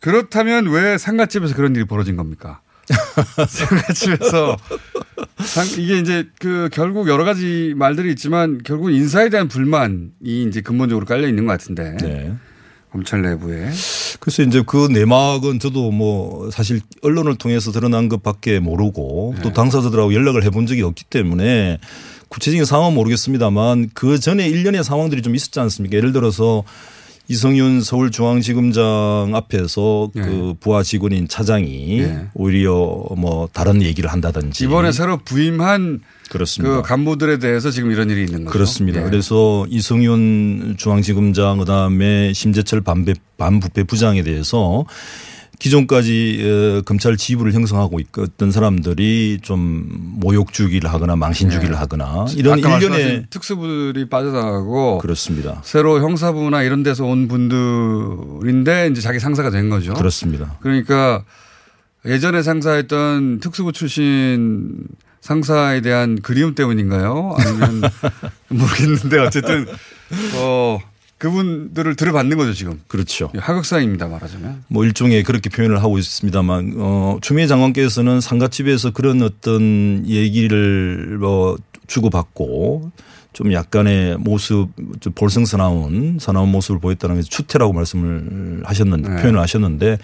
그렇다면 0.00 0.66
왜 0.68 0.98
상가집에서 0.98 1.54
그런 1.54 1.74
일이 1.76 1.84
벌어진 1.84 2.16
겁니까? 2.16 2.60
상가집에서 3.48 4.56
상- 5.44 5.66
이게 5.78 5.98
이제 5.98 6.26
그 6.38 6.68
결국 6.72 7.08
여러 7.08 7.24
가지 7.24 7.72
말들이 7.76 8.10
있지만 8.10 8.60
결국 8.64 8.90
인사에 8.90 9.28
대한 9.28 9.48
불만이 9.48 10.10
이제 10.24 10.60
근본적으로 10.60 11.06
깔려 11.06 11.28
있는 11.28 11.46
것 11.46 11.52
같은데 11.52 11.96
네. 12.02 12.32
검찰 12.90 13.22
내부에 13.22 13.70
그래서 14.18 14.42
이제 14.42 14.62
그 14.66 14.88
내막은 14.90 15.60
저도 15.60 15.92
뭐 15.92 16.50
사실 16.50 16.80
언론을 17.02 17.36
통해서 17.36 17.70
드러난 17.70 18.08
것밖에 18.08 18.58
모르고 18.58 19.36
또 19.42 19.52
당사자들하고 19.52 20.12
연락을 20.12 20.42
해본 20.42 20.66
적이 20.66 20.82
없기 20.82 21.04
때문에 21.04 21.78
구체적인 22.28 22.64
상황은 22.64 22.94
모르겠습니다만 22.94 23.90
그 23.94 24.18
전에 24.18 24.48
일련의 24.48 24.82
상황들이 24.82 25.22
좀 25.22 25.34
있었지 25.36 25.60
않습니까? 25.60 25.96
예를 25.96 26.12
들어서 26.12 26.64
이성윤 27.30 27.82
서울중앙지검장 27.82 29.30
앞에서 29.34 30.10
예. 30.16 30.20
그 30.20 30.54
부하 30.58 30.82
직원인 30.82 31.28
차장이 31.28 32.00
예. 32.00 32.26
오히려 32.34 33.06
뭐 33.16 33.48
다른 33.52 33.82
얘기를 33.82 34.10
한다든지 34.10 34.64
이번에 34.64 34.90
새로 34.90 35.16
부임한 35.18 36.00
그렇습니다. 36.28 36.74
그 36.74 36.82
간부들에 36.82 37.38
대해서 37.38 37.70
지금 37.70 37.92
이런 37.92 38.10
일이 38.10 38.24
있는 38.24 38.44
거죠. 38.44 38.52
그렇습니다. 38.52 39.00
예. 39.00 39.04
그래서 39.04 39.64
이성윤 39.68 40.74
중앙지검장 40.76 41.58
그다음에 41.58 42.32
심재철 42.32 42.82
반부패 43.36 43.84
부장에 43.84 44.24
대해서 44.24 44.84
기존까지 45.60 46.40
어, 46.42 46.82
검찰 46.84 47.16
지부를 47.16 47.52
형성하고 47.52 48.00
있던 48.00 48.50
사람들이 48.50 49.38
좀 49.42 49.86
모욕 50.18 50.52
주기를 50.52 50.92
하거나 50.92 51.16
망신 51.16 51.50
주기를 51.50 51.78
하거나 51.78 52.26
이런 52.34 52.58
일련의 52.58 53.26
특수부들이 53.30 54.08
빠져나가고 54.08 54.98
그렇습니다. 54.98 55.60
새로 55.62 56.00
형사부나 56.00 56.62
이런 56.62 56.82
데서 56.82 57.04
온 57.04 57.28
분들인데 57.28 58.88
이제 58.90 59.00
자기 59.02 59.20
상사가 59.20 59.50
된 59.50 59.68
거죠. 59.68 59.92
그렇습니다. 59.92 60.56
그러니까 60.60 61.24
예전에 62.06 62.42
상사했던 62.42 63.40
특수부 63.40 63.72
출신 63.72 64.86
상사에 65.20 65.82
대한 65.82 66.18
그리움 66.22 66.54
때문인가요? 66.54 67.36
아니면 67.38 67.82
모르겠는데 68.48 69.18
어쨌든 69.18 69.66
어 70.36 70.78
그분들을 71.20 71.96
들어받는 71.96 72.36
거죠 72.38 72.54
지금. 72.54 72.80
그렇죠. 72.88 73.30
하극상입니다 73.36 74.08
말하자면. 74.08 74.64
뭐 74.68 74.84
일종의 74.84 75.22
그렇게 75.22 75.50
표현을 75.50 75.82
하고 75.82 75.98
있습니다만 75.98 76.74
어 76.78 77.18
추미애 77.20 77.46
장관께서는 77.46 78.22
상가집에서 78.22 78.92
그런 78.92 79.22
어떤 79.22 80.02
얘기를 80.06 81.18
뭐 81.20 81.58
주고받고 81.86 82.90
좀 83.34 83.52
약간의 83.52 84.16
모습 84.16 84.70
좀 85.00 85.12
볼성사나운 85.12 86.16
사나운 86.18 86.50
모습을 86.50 86.80
보였다는 86.80 87.16
게 87.16 87.22
추태라고 87.22 87.74
말씀을 87.74 88.62
하셨는데 88.64 89.08
네. 89.10 89.22
표현을 89.22 89.40
하셨는데 89.40 89.98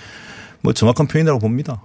뭐 0.61 0.75
정확한 0.75 1.07
표현이라고 1.07 1.41
봅니다. 1.41 1.83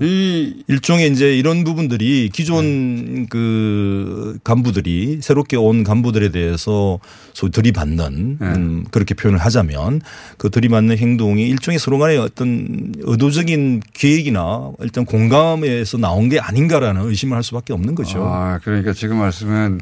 이 0.00 0.64
일종의 0.66 1.12
이제 1.12 1.36
이런 1.36 1.62
부분들이 1.62 2.28
기존 2.32 3.28
그 3.28 4.36
간부들이 4.42 5.20
새롭게 5.22 5.56
온 5.56 5.84
간부들에 5.84 6.30
대해서 6.30 6.98
소위 7.32 7.52
들이받는 7.52 8.38
네. 8.40 8.46
음 8.46 8.84
그렇게 8.90 9.14
표현을 9.14 9.38
하자면 9.38 10.00
그 10.38 10.50
들이받는 10.50 10.98
행동이 10.98 11.48
일종의 11.48 11.78
서로 11.78 11.98
간의 11.98 12.18
어떤 12.18 12.94
의도적인 12.98 13.82
계획이나 13.92 14.72
일단 14.80 15.04
공감에서 15.04 15.98
나온 15.98 16.28
게 16.28 16.40
아닌가라는 16.40 17.02
의심을 17.02 17.36
할 17.36 17.44
수밖에 17.44 17.72
없는 17.72 17.94
거죠. 17.94 18.24
아, 18.24 18.58
그러니까 18.64 18.92
지금 18.92 19.18
말씀은 19.18 19.80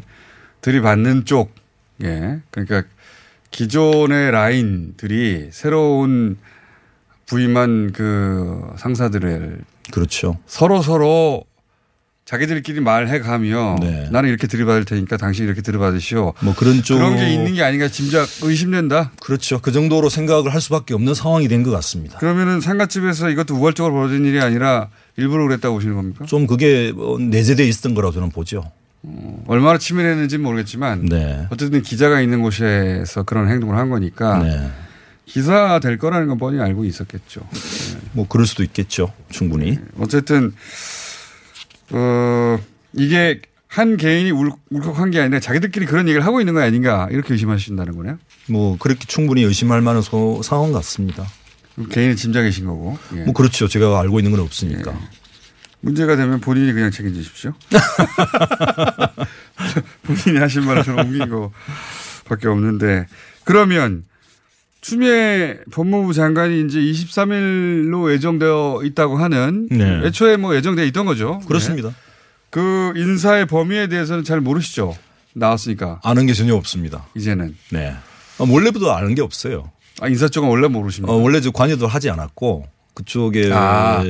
들이받는 0.61 1.25
쪽, 1.25 1.55
예. 2.03 2.41
그러니까 2.51 2.85
기존의 3.51 4.31
라인들이 4.33 5.49
새로운 5.51 6.37
부임한 7.27 7.93
그 7.93 8.61
상사들을 8.77 9.59
그렇죠. 9.91 10.39
서로 10.47 10.83
서로 10.83 11.45
자기들끼리 12.25 12.81
말해 12.81 13.19
가며 13.19 13.77
네. 13.81 14.09
나는 14.11 14.29
이렇게 14.29 14.47
들이받을 14.47 14.85
테니까 14.85 15.17
당신 15.17 15.45
이렇게 15.45 15.61
들이받으시오. 15.61 16.35
뭐 16.41 16.55
그런 16.55 16.83
쪽 16.83 16.95
그런 16.97 17.17
게 17.17 17.33
있는 17.35 17.55
게 17.55 17.63
아닌가 17.63 17.89
짐작 17.89 18.29
의심된다. 18.43 19.11
그렇죠. 19.21 19.61
그 19.61 19.73
정도로 19.73 20.09
생각을 20.09 20.55
할 20.55 20.61
수밖에 20.61 20.95
없는 20.95 21.15
상황이 21.15 21.49
된 21.49 21.63
것 21.65 21.71
같습니다. 21.73 22.19
그러면은 22.19 22.61
상가집에서 22.61 23.29
이것도 23.31 23.55
우발적으로 23.57 23.95
벌어진 23.95 24.25
일이 24.25 24.41
아니라 24.41 24.89
일부러 25.17 25.45
그랬다고 25.47 25.75
보시는 25.77 25.95
겁니까? 25.97 26.25
좀 26.27 26.47
그게 26.47 26.93
뭐 26.95 27.19
내재되어 27.19 27.67
있었던 27.67 27.95
거라고 27.95 28.13
저는 28.15 28.31
보죠. 28.31 28.71
얼마나 29.49 29.79
치밀했는지 29.79 30.37
는 30.37 30.45
모르겠지만 30.45 31.07
네. 31.07 31.47
어쨌든 31.51 31.83
기자가 31.83 32.21
있는 32.21 32.41
곳에서 32.41 33.25
그런 33.25 33.49
행동을 33.49 33.77
한 33.77 33.91
거니까 33.91 34.39
네. 34.39 34.71
기사 35.27 35.81
될 35.81 35.99
거라는 35.99 36.29
건 36.29 36.39
뻔히 36.39 36.61
알고 36.61 36.85
있었겠죠. 36.85 37.41
뭐 38.13 38.29
그럴 38.29 38.47
수도 38.47 38.63
있겠죠. 38.63 39.13
충분히. 39.31 39.79
어쨌든 39.99 40.53
어 41.91 42.59
이게 42.93 43.41
한 43.69 43.97
개인이 43.97 44.31
울, 44.33 44.53
울컥한 44.71 45.11
게 45.11 45.21
아니라 45.21 45.41
자기들끼리 45.41 45.87
그런 45.87 46.07
얘기를 46.09 46.25
하고 46.27 46.41
있는 46.41 46.53
거 46.55 46.61
아닌가 46.61 47.09
이렇게 47.11 47.33
의심하신다는 47.35 47.97
거네요. 47.97 48.19
뭐 48.49 48.77
그렇게 48.79 49.07
충분히 49.07 49.43
의심할 49.45 49.81
만한 49.81 50.03
소- 50.03 50.43
상황 50.43 50.73
같습니다. 50.73 51.27
개인의 51.91 52.17
짐작이신 52.17 52.67
거고. 52.67 52.99
예. 53.17 53.25
뭐 53.25 53.33
그렇죠. 53.33 53.67
제가 53.69 53.99
알고 54.01 54.19
있는 54.21 54.31
건 54.33 54.41
없으니까. 54.41 54.95
문제가 55.81 56.17
되면 56.17 56.39
본인이 56.41 56.71
그냥 56.75 56.91
책임지십시오. 56.91 57.55
본인이 60.03 60.39
하신 60.39 60.65
말을 60.65 60.85
저는 60.85 61.05
옮긴 61.05 61.29
거밖에 61.31 62.49
없는데 62.49 63.07
그러면 63.45 64.05
추미애 64.83 65.59
법무부 65.71 66.13
장관이 66.13 66.67
이제 66.67 66.79
23일로 66.81 68.13
예정되어 68.13 68.81
있다고 68.85 69.17
하는 69.17 69.69
네. 69.71 70.03
애초에 70.05 70.37
뭐 70.37 70.55
예정되어 70.57 70.85
있던 70.87 71.07
거죠. 71.07 71.41
그렇습니다. 71.47 71.89
네. 71.89 71.95
그 72.51 72.93
인사의 72.97 73.47
범위에 73.47 73.87
대해서는 73.87 74.25
잘 74.25 74.41
모르시죠. 74.41 74.97
나왔으니까 75.35 76.01
아는 76.03 76.27
게 76.27 76.35
전혀 76.35 76.55
없습니다. 76.57 77.07
이제는 77.15 77.57
네. 77.71 77.95
아, 78.39 78.45
원래부터 78.47 78.91
아는 78.91 79.15
게 79.15 79.23
없어요. 79.23 79.71
아, 80.01 80.09
인사 80.09 80.29
쪽은 80.29 80.49
원래 80.49 80.67
모르십니까? 80.67 81.13
어, 81.13 81.17
원래 81.17 81.41
저 81.41 81.53
관여도 81.53 81.87
하지 81.87 82.11
않았고 82.11 82.67
그쪽에 82.95 83.51
아. 83.53 84.03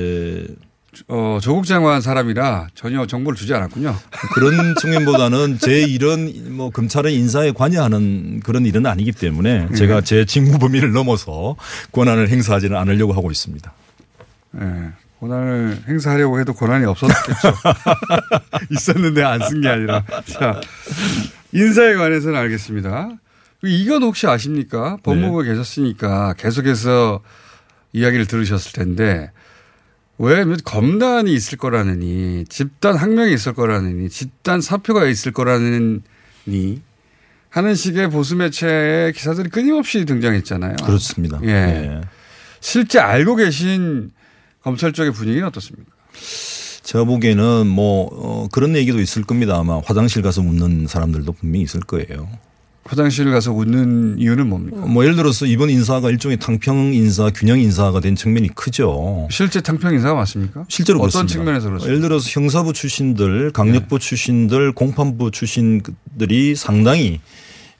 에, 0.94 1.02
어, 1.09 1.38
조국 1.40 1.64
장관 1.66 2.00
사람이라 2.00 2.68
전혀 2.74 3.07
정보를 3.07 3.37
주지 3.37 3.55
않았군요. 3.55 3.96
그런 4.35 4.74
측면보다는 4.81 5.59
제 5.59 5.81
일은 5.83 6.55
뭐 6.55 6.70
검찰의 6.70 7.14
인사에 7.14 7.52
관여하는 7.52 8.40
그런 8.40 8.66
일은 8.66 8.85
아니기 8.87 9.12
때문에 9.12 9.66
네. 9.70 9.74
제가 9.74 10.02
제 10.02 10.24
직무 10.26 10.59
범위를 10.59 10.92
넘어서 10.92 11.57
권한을 11.92 12.28
행사하지는 12.28 12.76
않으려고 12.76 13.12
하고 13.14 13.31
있습니다. 13.31 13.72
예. 14.61 14.66
권한을 15.20 15.85
행사하려고 15.88 16.40
해도 16.40 16.52
권한이 16.52 16.85
없었겠죠. 16.85 17.55
있었는데 18.70 19.22
안 19.22 19.40
쓴 19.48 19.61
게 19.61 19.68
아니라. 19.68 20.05
자, 20.26 20.61
인사에 21.52 21.94
관해서는 21.94 22.38
알겠습니다. 22.38 23.11
이건 23.62 24.02
혹시 24.02 24.26
아십니까? 24.26 24.96
법무부에 25.05 25.46
계셨으니까 25.48 26.35
계속해서 26.37 27.20
이야기를 27.92 28.26
들으셨을 28.26 28.72
텐데 28.72 29.31
왜 30.22 30.44
검단이 30.64 31.35
있을 31.35 31.58
거라느니 31.58 32.44
집단 32.48 32.94
항명이 32.94 33.35
있을 33.35 33.54
거라느니 33.54 34.08
집단 34.08 34.61
사표가 34.61 35.06
있을 35.06 35.32
거라느니 35.32 36.00
하는 37.50 37.74
식의 37.74 38.08
보수 38.08 38.37
매체의 38.37 39.14
기사들이 39.14 39.48
끊임없이 39.50 40.04
등장했잖아요. 40.04 40.76
그렇습니다. 40.76 41.40
예. 41.42 41.48
예. 41.48 42.00
실제 42.61 43.00
알고 43.00 43.35
계신 43.35 44.12
검찰 44.62 44.92
쪽의 44.92 45.12
분위기는 45.12 45.44
어떻습니까? 45.48 45.90
제가 46.85 47.02
보기에는 47.02 47.66
뭐 47.66 48.08
어, 48.12 48.48
그런 48.52 48.76
얘기도 48.76 49.00
있을 49.00 49.24
겁니다. 49.24 49.58
아마 49.58 49.80
화장실 49.85 50.22
가서 50.22 50.40
묻는 50.40 50.87
사람들도 50.87 51.32
분명히 51.32 51.64
있을 51.64 51.80
거예요. 51.80 52.30
화장실 52.85 53.31
가서 53.31 53.53
웃는 53.53 54.16
이유는 54.18 54.49
뭡니까? 54.49 54.79
뭐 54.79 55.05
예를 55.05 55.16
들어서 55.16 55.47
이번 55.47 55.71
인사가 55.71 56.11
일종의 56.11 56.38
탕평 56.38 56.95
인사, 56.95 57.31
균형 57.31 57.61
인사가 57.61 58.01
된 58.01 58.16
측면이 58.16 58.49
크죠. 58.55 59.29
실제 59.31 59.61
탕평 59.61 59.95
인사가 59.95 60.14
맞습니까? 60.14 60.64
실제로 60.68 60.99
어떤 60.99 61.11
그렇습니다. 61.27 61.33
측면에서 61.33 61.68
그렇습니까? 61.68 61.88
예를 61.88 62.03
들어서 62.03 62.29
형사부 62.29 62.73
출신들, 62.73 63.53
강력부 63.53 63.99
출신들, 63.99 64.73
공판부 64.73 65.31
출신들이 65.31 66.57
상당히 66.57 67.21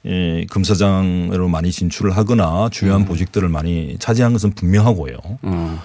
예, 0.05 0.45
검사장으로 0.49 1.47
많이 1.47 1.71
진출을 1.71 2.15
하거나 2.15 2.69
주요한 2.71 3.01
음. 3.01 3.05
보직들을 3.05 3.47
많이 3.47 3.95
차지한 3.99 4.33
것은 4.33 4.51
분명하고요. 4.51 5.17
어. 5.43 5.83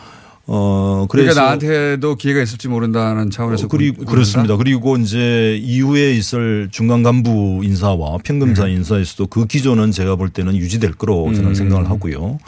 어, 0.50 1.06
그러니까 1.10 1.34
그래서 1.34 1.40
나한테도 1.42 2.16
기회가 2.16 2.40
있을지 2.40 2.68
모른다는 2.68 3.30
차원에서 3.30 3.66
어, 3.66 3.68
그리고 3.68 3.98
구- 3.98 4.06
그렇습니다. 4.06 4.56
그리고 4.56 4.96
이제 4.96 5.58
이후에 5.62 6.12
있을 6.14 6.68
중간 6.70 7.02
간부 7.02 7.60
인사와 7.64 8.16
평검사 8.24 8.64
네. 8.64 8.72
인사에서도 8.72 9.26
그 9.26 9.46
기조는 9.46 9.92
제가 9.92 10.16
볼 10.16 10.30
때는 10.30 10.56
유지될 10.56 10.92
거로 10.94 11.30
저는 11.34 11.50
음. 11.50 11.54
생각을 11.54 11.90
하고요. 11.90 12.38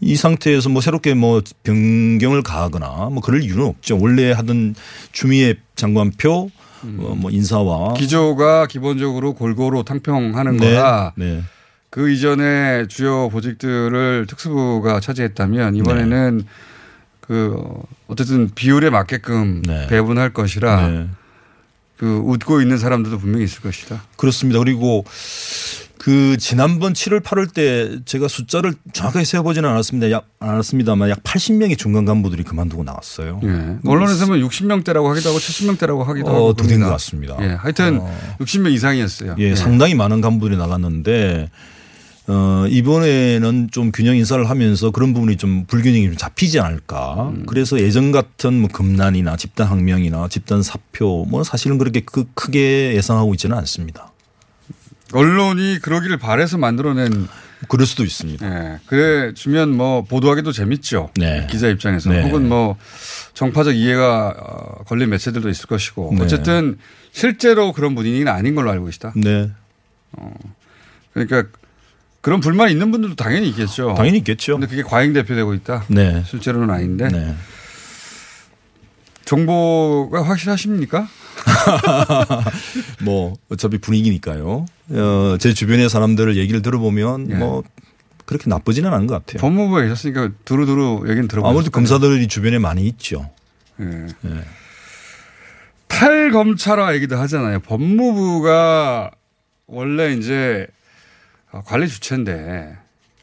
이 0.00 0.16
상태에서 0.16 0.70
뭐 0.70 0.80
새롭게 0.80 1.12
뭐 1.12 1.42
변경을 1.62 2.42
가하거나 2.42 3.10
뭐 3.12 3.20
그럴 3.20 3.42
이유는 3.42 3.66
없죠. 3.66 3.98
원래 4.00 4.32
하던 4.32 4.74
추미애 5.12 5.54
장관표 5.76 6.32
어, 6.84 7.16
뭐 7.16 7.30
인사와 7.30 7.90
음. 7.90 7.94
기조가 7.94 8.66
기본적으로 8.66 9.34
골고루 9.34 9.84
탕평하는 9.84 10.56
네. 10.56 10.74
거라 10.74 11.12
네. 11.16 11.42
그 11.90 12.10
이전에 12.10 12.86
주요 12.88 13.28
보직들을 13.28 14.24
특수부가 14.26 14.98
차지했다면 15.00 15.76
이번에는 15.76 16.44
그 17.32 17.56
어쨌든 18.08 18.50
비율에 18.54 18.90
맞게끔 18.90 19.62
네. 19.62 19.86
배분할 19.86 20.34
것이라 20.34 20.88
네. 20.88 21.08
그 21.96 22.20
웃고 22.26 22.60
있는 22.60 22.76
사람들도 22.76 23.16
분명히 23.18 23.44
있을 23.44 23.62
것이다. 23.62 24.02
그렇습니다. 24.18 24.58
그리고 24.58 25.02
그 25.96 26.36
지난번 26.36 26.92
7월 26.92 27.22
8월 27.22 27.50
때 27.54 28.00
제가 28.04 28.28
숫자를 28.28 28.74
정확하게 28.92 29.24
세어보지는 29.24 29.66
않았습니다. 29.66 30.10
약, 30.10 30.26
않았습니다만 30.40 31.08
약 31.08 31.22
80명의 31.22 31.78
중간 31.78 32.04
간부들이 32.04 32.42
그만두고 32.42 32.84
나왔어요. 32.84 33.40
예. 33.44 33.78
언론에서는 33.86 34.38
60명대라고 34.46 35.06
하기도 35.06 35.30
하고 35.30 35.38
70명대라고 35.38 36.04
하기도 36.04 36.28
하고 36.28 36.48
어, 36.48 36.52
그럽니다. 36.52 36.84
것 36.84 36.92
같습니다. 36.92 37.38
예. 37.40 37.54
하여튼 37.54 38.00
어. 38.02 38.36
60명 38.40 38.72
이상이었어요. 38.72 39.36
예, 39.38 39.54
상당히 39.54 39.94
많은 39.94 40.20
간부들이 40.20 40.58
나갔는데 40.58 41.48
어, 42.28 42.66
이번에는 42.68 43.70
좀 43.72 43.90
균형 43.90 44.16
인사를 44.16 44.48
하면서 44.48 44.90
그런 44.90 45.12
부분이 45.12 45.36
좀 45.36 45.64
불균형이 45.66 46.06
좀 46.06 46.16
잡히지 46.16 46.60
않을까. 46.60 47.30
음. 47.30 47.46
그래서 47.46 47.80
예전 47.80 48.12
같은 48.12 48.60
뭐 48.60 48.70
금난이나 48.72 49.36
집단 49.36 49.66
항명이나 49.66 50.28
집단 50.28 50.62
사표 50.62 51.24
뭐 51.28 51.42
사실은 51.42 51.78
그렇게 51.78 52.00
크, 52.00 52.24
크게 52.34 52.94
예상하고 52.94 53.34
있지는 53.34 53.56
않습니다. 53.58 54.12
언론이 55.12 55.80
그러기를 55.82 56.16
바래서 56.16 56.58
만들어낸 56.58 57.28
그럴 57.68 57.86
수도 57.86 58.04
있습니다. 58.04 58.46
예. 58.46 58.78
그래 58.86 59.34
주면 59.34 59.70
뭐 59.76 60.02
보도하기도 60.02 60.52
재밌죠. 60.52 61.10
네. 61.16 61.46
기자 61.50 61.68
입장에서 61.68 62.10
네. 62.10 62.22
혹은 62.22 62.48
뭐 62.48 62.76
정파적 63.34 63.76
이해가 63.76 64.34
어, 64.38 64.84
걸린 64.84 65.10
매체들도 65.10 65.48
있을 65.48 65.66
것이고 65.66 66.14
네. 66.16 66.24
어쨌든 66.24 66.78
실제로 67.12 67.72
그런 67.72 67.94
분위기는 67.94 68.30
아닌 68.32 68.54
걸로 68.54 68.70
알고 68.70 68.86
계시다. 68.86 69.12
네. 69.16 69.50
그러니까 71.12 71.44
그런 72.22 72.38
불만 72.40 72.70
있는 72.70 72.90
분들도 72.92 73.16
당연히 73.16 73.48
있겠죠. 73.48 73.94
당연히 73.96 74.18
있겠죠. 74.18 74.54
근데 74.54 74.68
그게 74.68 74.82
과잉 74.82 75.12
대표되고 75.12 75.54
있다. 75.54 75.84
네. 75.88 76.22
실제로는 76.24 76.70
아닌데 76.70 77.08
네. 77.08 77.34
정보가 79.24 80.22
확실하십니까? 80.22 81.08
뭐 83.02 83.34
어차피 83.50 83.78
분위기니까요. 83.78 84.66
어, 84.90 85.36
제 85.40 85.52
주변의 85.52 85.90
사람들을 85.90 86.36
얘기를 86.36 86.62
들어보면 86.62 87.30
예. 87.30 87.34
뭐 87.34 87.64
그렇게 88.24 88.48
나쁘지는 88.48 88.92
않은 88.92 89.08
것 89.08 89.14
같아요. 89.14 89.40
법무부에 89.40 89.84
계셨으니까 89.84 90.30
두루두루 90.44 91.04
얘기는 91.08 91.26
들어보셨을 91.26 91.50
아무래도. 91.50 91.70
검사들이 91.72 92.28
주변에 92.28 92.58
많이 92.58 92.86
있죠. 92.86 93.30
예. 93.80 94.06
예. 94.26 94.44
탈검찰화 95.88 96.94
얘기도 96.94 97.16
하잖아요. 97.16 97.60
법무부가 97.60 99.10
원래 99.66 100.12
이제 100.12 100.66
관리 101.64 101.88
주체인데 101.88 102.76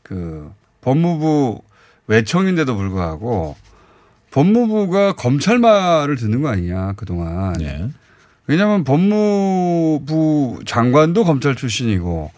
그 0.03 0.51
법무부 0.81 1.61
외청인데도 2.07 2.75
불구하고 2.75 3.55
법무부가 4.31 5.13
검찰 5.13 5.57
말을 5.57 6.15
듣는 6.15 6.41
거 6.41 6.49
아니냐 6.49 6.93
그동안. 6.93 7.53
네. 7.53 7.89
왜냐하면 8.47 8.83
법무부 8.83 10.61
장관도 10.65 11.23
검찰 11.23 11.55
출신이고 11.55 12.31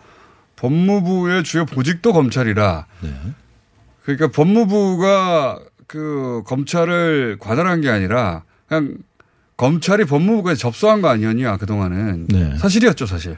법무부의 0.57 1.43
주요 1.43 1.65
보직도 1.65 2.13
검찰이라 2.13 2.85
네. 3.01 3.13
그러니까 4.03 4.27
법무부가 4.27 5.59
그 5.87 6.43
검찰을 6.45 7.37
관할한 7.39 7.81
게 7.81 7.89
아니라 7.89 8.43
그냥 8.67 8.97
검찰이 9.61 10.05
법무부까지 10.05 10.59
접수한 10.59 11.03
거 11.03 11.09
아니었냐 11.09 11.57
그동안은 11.57 12.25
네. 12.29 12.57
사실이었죠 12.57 13.05
사실. 13.05 13.37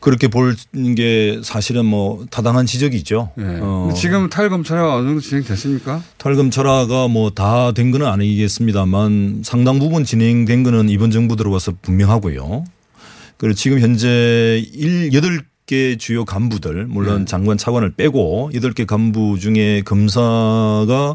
그렇게 0.00 0.26
볼 0.26 0.56
게 0.96 1.40
사실은 1.44 1.86
뭐 1.86 2.26
타당한 2.28 2.66
지적이죠. 2.66 3.30
예. 3.38 3.42
어, 3.60 3.92
지금 3.96 4.28
탈검찰화가 4.28 4.96
어느 4.96 5.06
정도 5.06 5.20
진행됐습니까? 5.20 6.02
탈검찰화가 6.18 7.06
뭐 7.06 7.30
다된 7.30 7.92
거는 7.92 8.06
아니겠습니다만 8.06 9.42
상당 9.44 9.78
부분 9.78 10.04
진행된 10.04 10.64
거는 10.64 10.88
이번 10.88 11.12
정부 11.12 11.36
들어와서 11.36 11.72
분명하고요. 11.82 12.64
그리고 13.36 13.54
지금 13.54 13.78
현재 13.78 14.60
일 14.72 15.12
여덟 15.12 15.44
개 15.66 15.96
주요 15.96 16.24
간부들 16.24 16.86
물론 16.86 17.20
네. 17.20 17.24
장관 17.26 17.56
차관을 17.58 17.94
빼고 17.94 18.50
여덟 18.54 18.72
개 18.72 18.84
간부 18.84 19.38
중에 19.38 19.82
검사가 19.84 21.14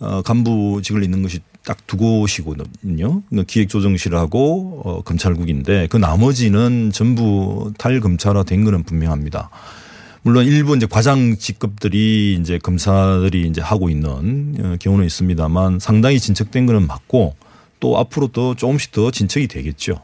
어, 0.00 0.22
간부직을 0.22 1.04
있는 1.04 1.22
것이 1.22 1.40
딱 1.68 1.76
두 1.86 1.98
곳이거든요. 1.98 3.22
그러니까 3.28 3.42
기획조정실하고 3.46 4.82
어, 4.84 5.02
검찰국인데 5.02 5.88
그 5.88 5.98
나머지는 5.98 6.90
전부 6.92 7.72
탈검찰화 7.76 8.44
된 8.44 8.64
거는 8.64 8.84
분명합니다. 8.84 9.50
물론 10.22 10.46
일부 10.46 10.74
이제 10.74 10.86
과장 10.86 11.36
직급들이 11.36 12.38
이제 12.40 12.58
검사들이 12.58 13.46
이제 13.48 13.60
하고 13.60 13.90
있는 13.90 14.54
어, 14.60 14.76
경우는 14.80 15.04
있습니다만 15.04 15.78
상당히 15.78 16.18
진척된 16.18 16.64
거는 16.64 16.86
맞고 16.86 17.36
또 17.80 17.98
앞으로 17.98 18.28
또 18.28 18.54
조금씩 18.54 18.92
더 18.92 19.10
진척이 19.10 19.46
되겠죠. 19.46 20.00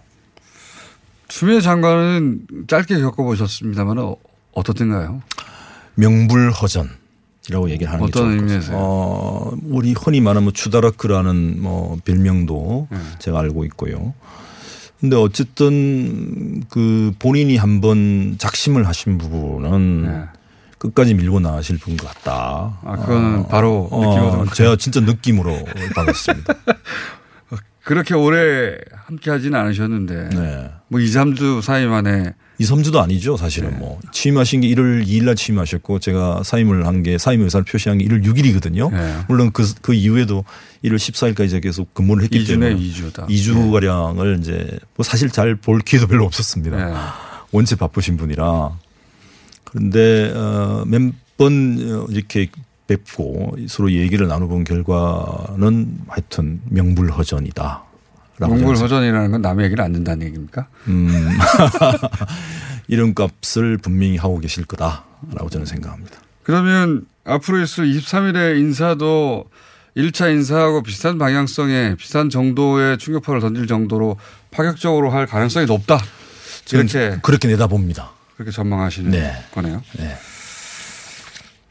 추미애 1.28 1.60
장관은 1.62 2.46
짧게 2.68 2.98
겪어보셨습니다만 3.00 3.98
어, 3.98 4.16
어떻든가요? 4.52 5.22
명불허전 5.94 6.90
이라고 7.48 7.70
얘기를 7.70 7.92
하는 7.92 8.06
게 8.06 8.10
어떤 8.10 8.22
좋을 8.22 8.36
것 8.36 8.42
의미에서요? 8.42 8.76
같아요. 8.76 8.78
어, 8.78 9.52
우리 9.68 9.92
흔히 9.92 10.20
말하면 10.20 10.52
추다라크라는 10.52 11.60
뭐 11.60 11.98
별명도 12.04 12.88
네. 12.90 12.98
제가 13.18 13.40
알고 13.40 13.64
있고요. 13.66 14.14
근데 15.00 15.16
어쨌든 15.16 16.62
그 16.70 17.12
본인이 17.18 17.56
한번 17.56 18.36
작심을 18.38 18.86
하신 18.88 19.18
부분은 19.18 20.02
네. 20.02 20.24
끝까지 20.78 21.14
밀고 21.14 21.40
나가실 21.40 21.78
분 21.78 21.96
같다. 21.96 22.78
아, 22.82 22.96
그거는 22.96 23.48
바로 23.48 23.88
어. 23.90 24.44
제가 24.54 24.76
진짜 24.76 25.00
느낌으로 25.00 25.64
받았습니다. 25.94 26.54
그렇게 27.84 28.14
오래 28.14 28.76
함께 28.94 29.30
하지는 29.30 29.58
않으셨는데 29.60 30.30
네. 30.30 30.70
뭐 30.88 31.00
2, 31.00 31.04
3주 31.04 31.60
사이 31.60 31.86
만에 31.86 32.34
2, 32.58 32.64
3주도 32.64 32.98
아니죠, 33.02 33.36
사실은 33.36 33.70
네. 33.70 33.76
뭐. 33.78 33.98
취임하신 34.12 34.60
게 34.60 34.68
1월 34.68 35.04
2일 35.06 35.24
날 35.24 35.34
취임하셨고 35.34 35.98
제가 35.98 36.42
사임을 36.44 36.86
한 36.86 37.02
게 37.02 37.18
사임 37.18 37.42
의사를 37.42 37.64
표시한 37.64 37.98
게 37.98 38.04
1월 38.06 38.24
6일이거든요. 38.24 38.92
네. 38.92 39.14
물론 39.28 39.50
그, 39.52 39.64
그 39.82 39.92
이후에도 39.94 40.44
1월 40.84 40.96
14일까지 40.96 41.50
제가 41.50 41.60
계속 41.60 41.92
근무를 41.94 42.22
했기 42.24 42.38
2주네 42.44 42.46
때문에 42.48 42.76
2주다. 42.76 43.28
2주 43.28 43.72
가량을 43.72 44.38
이제 44.40 44.78
뭐 44.96 45.04
사실 45.04 45.30
잘 45.30 45.56
볼 45.56 45.80
기회도 45.80 46.06
별로 46.06 46.24
없었습니다. 46.26 46.76
네. 46.76 46.94
원체 47.52 47.76
바쁘신 47.76 48.16
분이라. 48.16 48.78
그런데 49.64 50.32
어, 50.34 50.84
몇번 50.86 52.06
이렇게 52.10 52.48
뵙고 52.86 53.56
서로 53.68 53.90
얘기를 53.92 54.28
나눠본 54.28 54.64
결과는 54.64 55.98
하여튼 56.08 56.60
명불허전이다. 56.68 57.83
몽골 58.40 58.76
허전이라는 58.76 59.30
건 59.30 59.42
남의 59.42 59.66
얘기를 59.66 59.84
안 59.84 59.92
듣는다는 59.92 60.26
얘기입니까? 60.26 60.66
음. 60.88 61.30
이런 62.88 63.14
값을 63.14 63.78
분명히 63.78 64.16
하고 64.16 64.38
계실 64.38 64.64
거다라고 64.64 65.48
저는 65.50 65.66
생각합니다. 65.66 66.20
그러면 66.42 67.06
앞으로 67.24 67.60
있을 67.60 67.86
23일의 67.86 68.58
인사도 68.58 69.46
1차 69.96 70.30
인사하고 70.32 70.82
비슷한 70.82 71.18
방향성의 71.18 71.96
비슷한 71.96 72.28
정도의 72.28 72.98
충격파를 72.98 73.40
던질 73.40 73.66
정도로 73.66 74.18
파격적으로 74.50 75.10
할 75.10 75.26
가능성이 75.26 75.66
높다. 75.66 75.98
이렇게 76.72 77.18
그렇게 77.22 77.48
내다봅니다. 77.48 78.10
그렇게 78.34 78.50
전망하시는 78.50 79.10
네. 79.10 79.32
거네요. 79.52 79.82
네. 79.98 80.16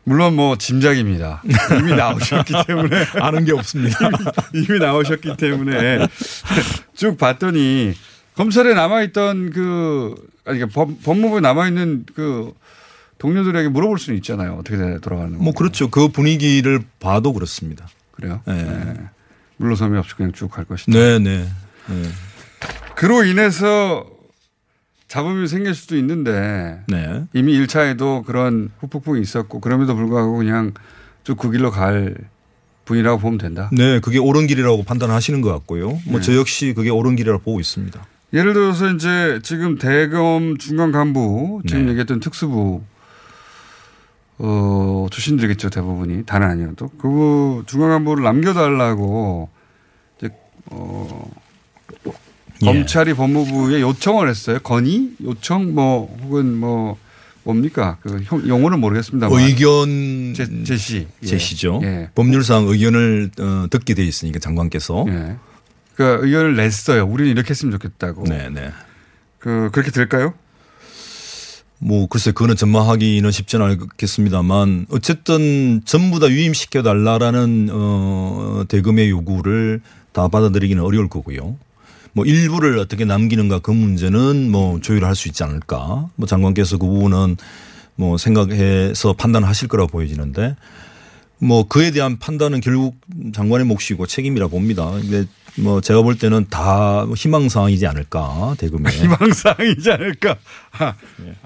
물론 0.06 0.36
뭐 0.36 0.58
짐작입니다. 0.58 1.42
이미 1.80 1.96
나오셨기 1.96 2.54
때문에 2.68 3.06
아는 3.22 3.46
게 3.46 3.54
없습니다. 3.54 3.98
이미 4.54 4.80
나오셨기 4.80 5.38
때문에 5.38 6.08
쭉 6.96 7.18
봤더니 7.18 7.94
검찰에 8.36 8.74
남아있던 8.74 9.52
그 9.52 10.16
아니 10.46 10.60
그러니까 10.60 10.68
법, 10.74 11.02
법무부에 11.04 11.40
남아있는 11.40 12.06
그 12.16 12.54
동료들에게 13.18 13.70
물어볼 13.70 13.98
수는 14.00 14.18
있잖아요. 14.18 14.56
어떻게 14.60 14.78
돌아가는 15.00 15.38
거. 15.38 15.42
뭐 15.44 15.54
그렇죠. 15.54 15.90
그 15.90 16.10
분위기를 16.10 16.82
봐도 17.00 17.32
그렇습니다. 17.32 17.88
그래요. 18.12 18.42
네. 18.46 18.64
네. 18.64 18.94
물러섬이 19.58 19.98
없이 19.98 20.16
그냥 20.16 20.34
쭉 20.34 20.50
갈 20.50 20.66
것이다. 20.66 20.92
네, 20.92 21.20
네. 21.20 21.48
네. 21.88 22.10
그로 22.96 23.24
인해서 23.24 24.06
잡음이 25.14 25.48
생길 25.48 25.76
수도 25.76 25.96
있는데 25.96 26.82
네. 26.88 27.24
이미 27.34 27.54
1차에도 27.60 28.26
그런 28.26 28.72
후폭풍이 28.80 29.22
있었고 29.22 29.60
그럼에도 29.60 29.96
불구하고 29.96 30.38
그냥 30.38 30.74
쭉 31.24 31.38
그 31.38 31.52
길로 31.52 31.70
갈 31.70 32.16
분이라고 32.86 33.20
보면 33.20 33.38
된다. 33.38 33.70
네, 33.72 34.00
그게 34.00 34.18
옳은 34.18 34.48
길이라고 34.48 34.82
판단하시는 34.82 35.40
것 35.42 35.52
같고요. 35.52 36.00
뭐저 36.08 36.36
역시 36.36 36.74
그게 36.76 36.90
옳은 36.90 37.16
길이라고 37.16 37.44
보고 37.44 37.60
있습니다. 37.60 38.04
예를 38.34 38.54
들어서 38.56 38.90
이제 38.90 39.40
지금 39.44 39.78
대검 39.78 40.58
중간 40.58 40.92
간부 40.92 41.62
지금 41.68 41.84
네. 41.84 41.90
얘기했던 41.92 42.20
특수부 42.20 42.82
어 44.40 45.08
출신들이겠죠 45.12 45.70
대부분이 45.70 46.26
다는 46.26 46.48
아니어도 46.48 46.90
그 46.98 47.62
중간 47.68 47.90
간부를 47.92 48.24
남겨달라고 48.24 49.48
이제 50.18 50.32
어 50.72 51.30
예. 52.08 52.23
검찰이 52.64 53.14
법무부에 53.14 53.82
요청을 53.82 54.30
했어요 54.30 54.60
건의 54.64 55.10
요청 55.24 55.74
뭐 55.74 56.16
혹은 56.24 56.58
뭐 56.58 56.98
뭡니까 57.44 57.98
그 58.02 58.22
형- 58.24 58.48
용어는 58.48 58.80
모르겠습니다만 58.80 59.38
의견 59.42 60.34
제, 60.36 60.64
제시 60.64 61.08
예. 61.24 61.26
제시죠. 61.28 61.82
예. 61.84 62.10
법률상 62.16 62.68
의견을 62.68 63.32
어, 63.40 63.66
듣게 63.70 63.94
돼 63.94 64.04
있으니까 64.06 64.40
장관께서. 64.40 65.06
예. 65.10 65.36
그 65.96 66.20
의견을 66.22 66.56
냈어요. 66.56 67.06
우리는 67.06 67.30
이렇게 67.32 67.50
했으면 67.52 67.72
좋겠다고. 67.74 68.24
네, 68.24 68.50
네. 68.50 68.72
그 69.40 69.70
그렇게 69.74 69.92
될까요? 69.92 70.34
뭐 71.80 72.08
글쎄 72.08 72.32
그거는 72.32 72.56
전망하기는 72.56 73.30
쉽지는 73.30 73.66
않겠습니다만 73.66 74.86
어쨌든 74.90 75.82
전부 75.84 76.20
다 76.20 76.30
유임시켜 76.30 76.82
달라라는 76.82 77.70
어 77.74 78.64
대금의 78.70 79.10
요구를 79.10 79.82
다 80.14 80.30
받아들이기는 80.30 80.82
어려울 80.82 81.10
거고요. 81.10 81.58
뭐 82.14 82.26
일부를 82.26 82.78
어떻게 82.78 83.06
남기는가 83.06 83.60
그 83.60 83.72
문제는 83.72 84.52
뭐 84.52 84.80
조율할 84.80 85.16
수 85.16 85.28
있지 85.28 85.44
않을까. 85.44 86.08
뭐 86.16 86.28
장관께서 86.28 86.78
그 86.78 86.86
부분은 86.86 87.38
뭐 87.96 88.18
생각해서 88.18 89.14
판단하실 89.14 89.68
거라고 89.68 89.92
보여지는데 89.92 90.56
뭐 91.40 91.68
그에 91.68 91.92
대한 91.92 92.18
판단은 92.18 92.62
결국 92.62 92.96
장관의 93.34 93.66
몫이고 93.66 94.06
책임이라 94.06 94.48
봅니다. 94.48 94.90
근데 94.92 95.26
뭐 95.58 95.82
제가 95.82 96.02
볼 96.02 96.18
때는 96.18 96.48
다 96.50 97.06
희망사항이지 97.16 97.86
않을까 97.86 98.56
대금에. 98.58 98.90
희망사항이지 98.94 99.92
않을까. 99.92 100.38
아, 100.80 100.94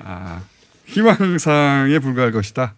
아, 0.03 0.41
희망사항에 0.85 1.99
불과할 1.99 2.31
것이다. 2.31 2.75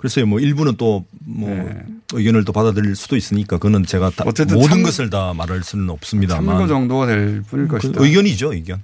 글쎄요, 0.00 0.26
뭐 0.26 0.40
일부는 0.40 0.76
또뭐 0.76 1.04
네. 1.26 1.82
의견을 2.14 2.44
또 2.44 2.52
받아들일 2.52 2.96
수도 2.96 3.16
있으니까 3.16 3.58
그거는 3.58 3.84
제가 3.84 4.10
다 4.10 4.24
어쨌든 4.26 4.56
모든 4.56 4.68
참- 4.70 4.82
것을 4.82 5.10
다 5.10 5.34
말할 5.34 5.62
수는 5.62 5.84
참고 5.84 5.92
없습니다만 5.94 6.66
정도가 6.68 7.06
될 7.06 7.42
뿐일 7.42 7.68
그 7.68 7.78
것이다. 7.78 8.02
의견이죠, 8.02 8.52
의견. 8.54 8.82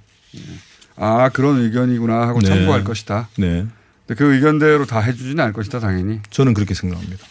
아 0.95 1.29
그런 1.29 1.59
의견이구나 1.61 2.27
하고 2.27 2.39
네. 2.39 2.47
참고할 2.47 2.83
것이다. 2.83 3.29
네, 3.37 3.65
근데 4.05 4.17
그 4.17 4.33
의견대로 4.35 4.85
다 4.85 4.99
해주지는 4.99 5.39
않을 5.39 5.53
것이다 5.53 5.79
당연히. 5.79 6.19
저는 6.29 6.53
그렇게 6.53 6.73
생각합니다. 6.73 7.25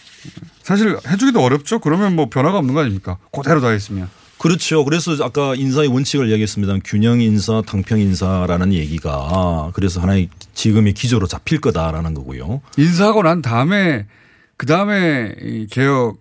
사실 0.62 0.98
해주기도 1.08 1.40
어렵죠. 1.42 1.78
그러면 1.78 2.16
뭐 2.16 2.28
변화가 2.28 2.58
없는 2.58 2.74
거 2.74 2.80
아닙니까? 2.80 3.18
그대로 3.32 3.60
다 3.60 3.68
했으면. 3.68 4.08
그렇죠. 4.38 4.84
그래서 4.84 5.16
아까 5.22 5.54
인사의 5.54 5.88
원칙을 5.88 6.28
이야기했습니다. 6.28 6.78
균형 6.84 7.20
인사, 7.20 7.62
당평 7.66 7.98
인사라는 8.00 8.72
얘기가 8.74 9.70
그래서 9.74 10.00
하나의 10.00 10.28
지금의 10.54 10.92
기조로 10.92 11.26
잡힐 11.26 11.60
거다라는 11.60 12.14
거고요. 12.14 12.60
인사하고 12.76 13.22
난 13.22 13.42
다음에 13.42 14.06
그 14.56 14.66
다음에 14.66 15.34
개혁 15.70 16.18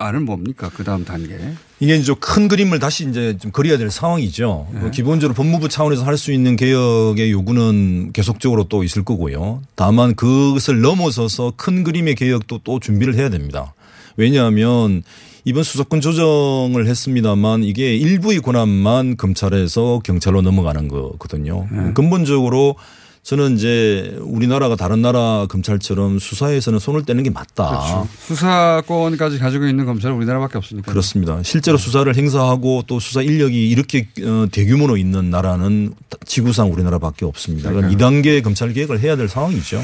안은 0.00 0.24
뭡니까? 0.24 0.70
그 0.72 0.84
다음 0.84 1.04
단계. 1.04 1.36
이게 1.80 1.96
이제 1.96 2.14
큰 2.20 2.46
그림을 2.46 2.78
다시 2.78 3.08
이제 3.08 3.36
좀 3.36 3.50
그려야 3.50 3.78
될 3.78 3.90
상황이죠. 3.90 4.68
그 4.80 4.90
기본적으로 4.92 5.34
법무부 5.34 5.68
차원에서 5.68 6.04
할 6.04 6.16
수 6.16 6.32
있는 6.32 6.54
개혁의 6.54 7.32
요구는 7.32 8.12
계속적으로 8.12 8.64
또 8.68 8.84
있을 8.84 9.04
거고요. 9.04 9.62
다만 9.74 10.14
그것을 10.14 10.80
넘어서서 10.80 11.54
큰 11.56 11.82
그림의 11.82 12.14
개혁도 12.14 12.60
또 12.62 12.78
준비를 12.78 13.16
해야 13.16 13.28
됩니다. 13.28 13.74
왜냐하면 14.16 15.02
이번 15.48 15.62
수사권 15.62 16.02
조정을 16.02 16.86
했습니다만 16.86 17.64
이게 17.64 17.96
일부의 17.96 18.40
권한만 18.40 19.16
검찰에서 19.16 20.00
경찰로 20.04 20.42
넘어가는 20.42 20.88
거거든요. 20.88 21.66
근본적으로 21.94 22.76
저는 23.22 23.56
이제 23.56 24.14
우리나라가 24.20 24.76
다른 24.76 25.00
나라 25.00 25.46
검찰처럼 25.48 26.18
수사에서는 26.18 26.78
손을 26.78 27.04
떼는 27.04 27.22
게 27.22 27.30
맞다. 27.30 27.68
그렇죠. 27.68 28.08
수사권까지 28.26 29.38
가지고 29.38 29.66
있는 29.66 29.86
검찰은 29.86 30.16
우리나라밖에 30.16 30.58
없으니까. 30.58 30.90
그렇습니다. 30.92 31.42
실제로 31.42 31.78
수사를 31.78 32.14
행사하고 32.14 32.84
또 32.86 33.00
수사 33.00 33.22
인력이 33.22 33.70
이렇게 33.70 34.06
어, 34.22 34.48
대규모로 34.52 34.98
있는 34.98 35.30
나라는 35.30 35.94
지구상 36.26 36.70
우리나라밖에 36.72 37.24
없습니다. 37.24 37.70
그럼 37.70 37.90
2단계 37.90 38.42
검찰 38.42 38.74
개혁을 38.74 39.00
해야 39.00 39.16
될 39.16 39.28
상황이죠. 39.28 39.82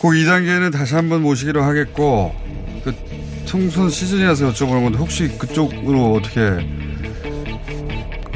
그 0.00 0.08
2단계는 0.08 0.72
다시 0.72 0.94
한번 0.94 1.22
모시기로 1.22 1.62
하겠고 1.62 2.34
그 2.84 2.94
총선 3.46 3.88
시즌이라서 3.88 4.52
여쭤보는 4.52 4.82
건데 4.82 4.98
혹시 4.98 5.28
그쪽으로 5.38 6.14
어떻게 6.14 6.40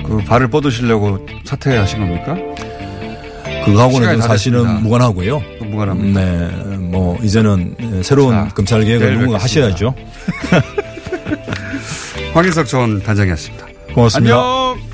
그 0.07 0.19
발을 0.27 0.49
뻗으시려고 0.49 1.27
사퇴하신 1.45 1.99
겁니까? 2.01 2.37
그거하고는 3.65 4.21
사실은 4.23 4.59
됐습니다. 4.63 4.81
무관하고요. 4.83 5.43
그 5.59 5.65
무관합니다. 5.65 6.21
네, 6.21 6.77
뭐 6.79 7.19
이제는 7.23 8.03
새로운 8.03 8.33
자, 8.33 8.49
검찰 8.55 8.83
개혁을 8.85 9.19
누군가. 9.19 9.39
하셔야죠. 9.39 9.95
황인석 12.33 12.67
전 12.67 13.03
단장이었습니다. 13.03 13.67
고맙습니다. 13.95 14.37
안녕. 14.37 14.90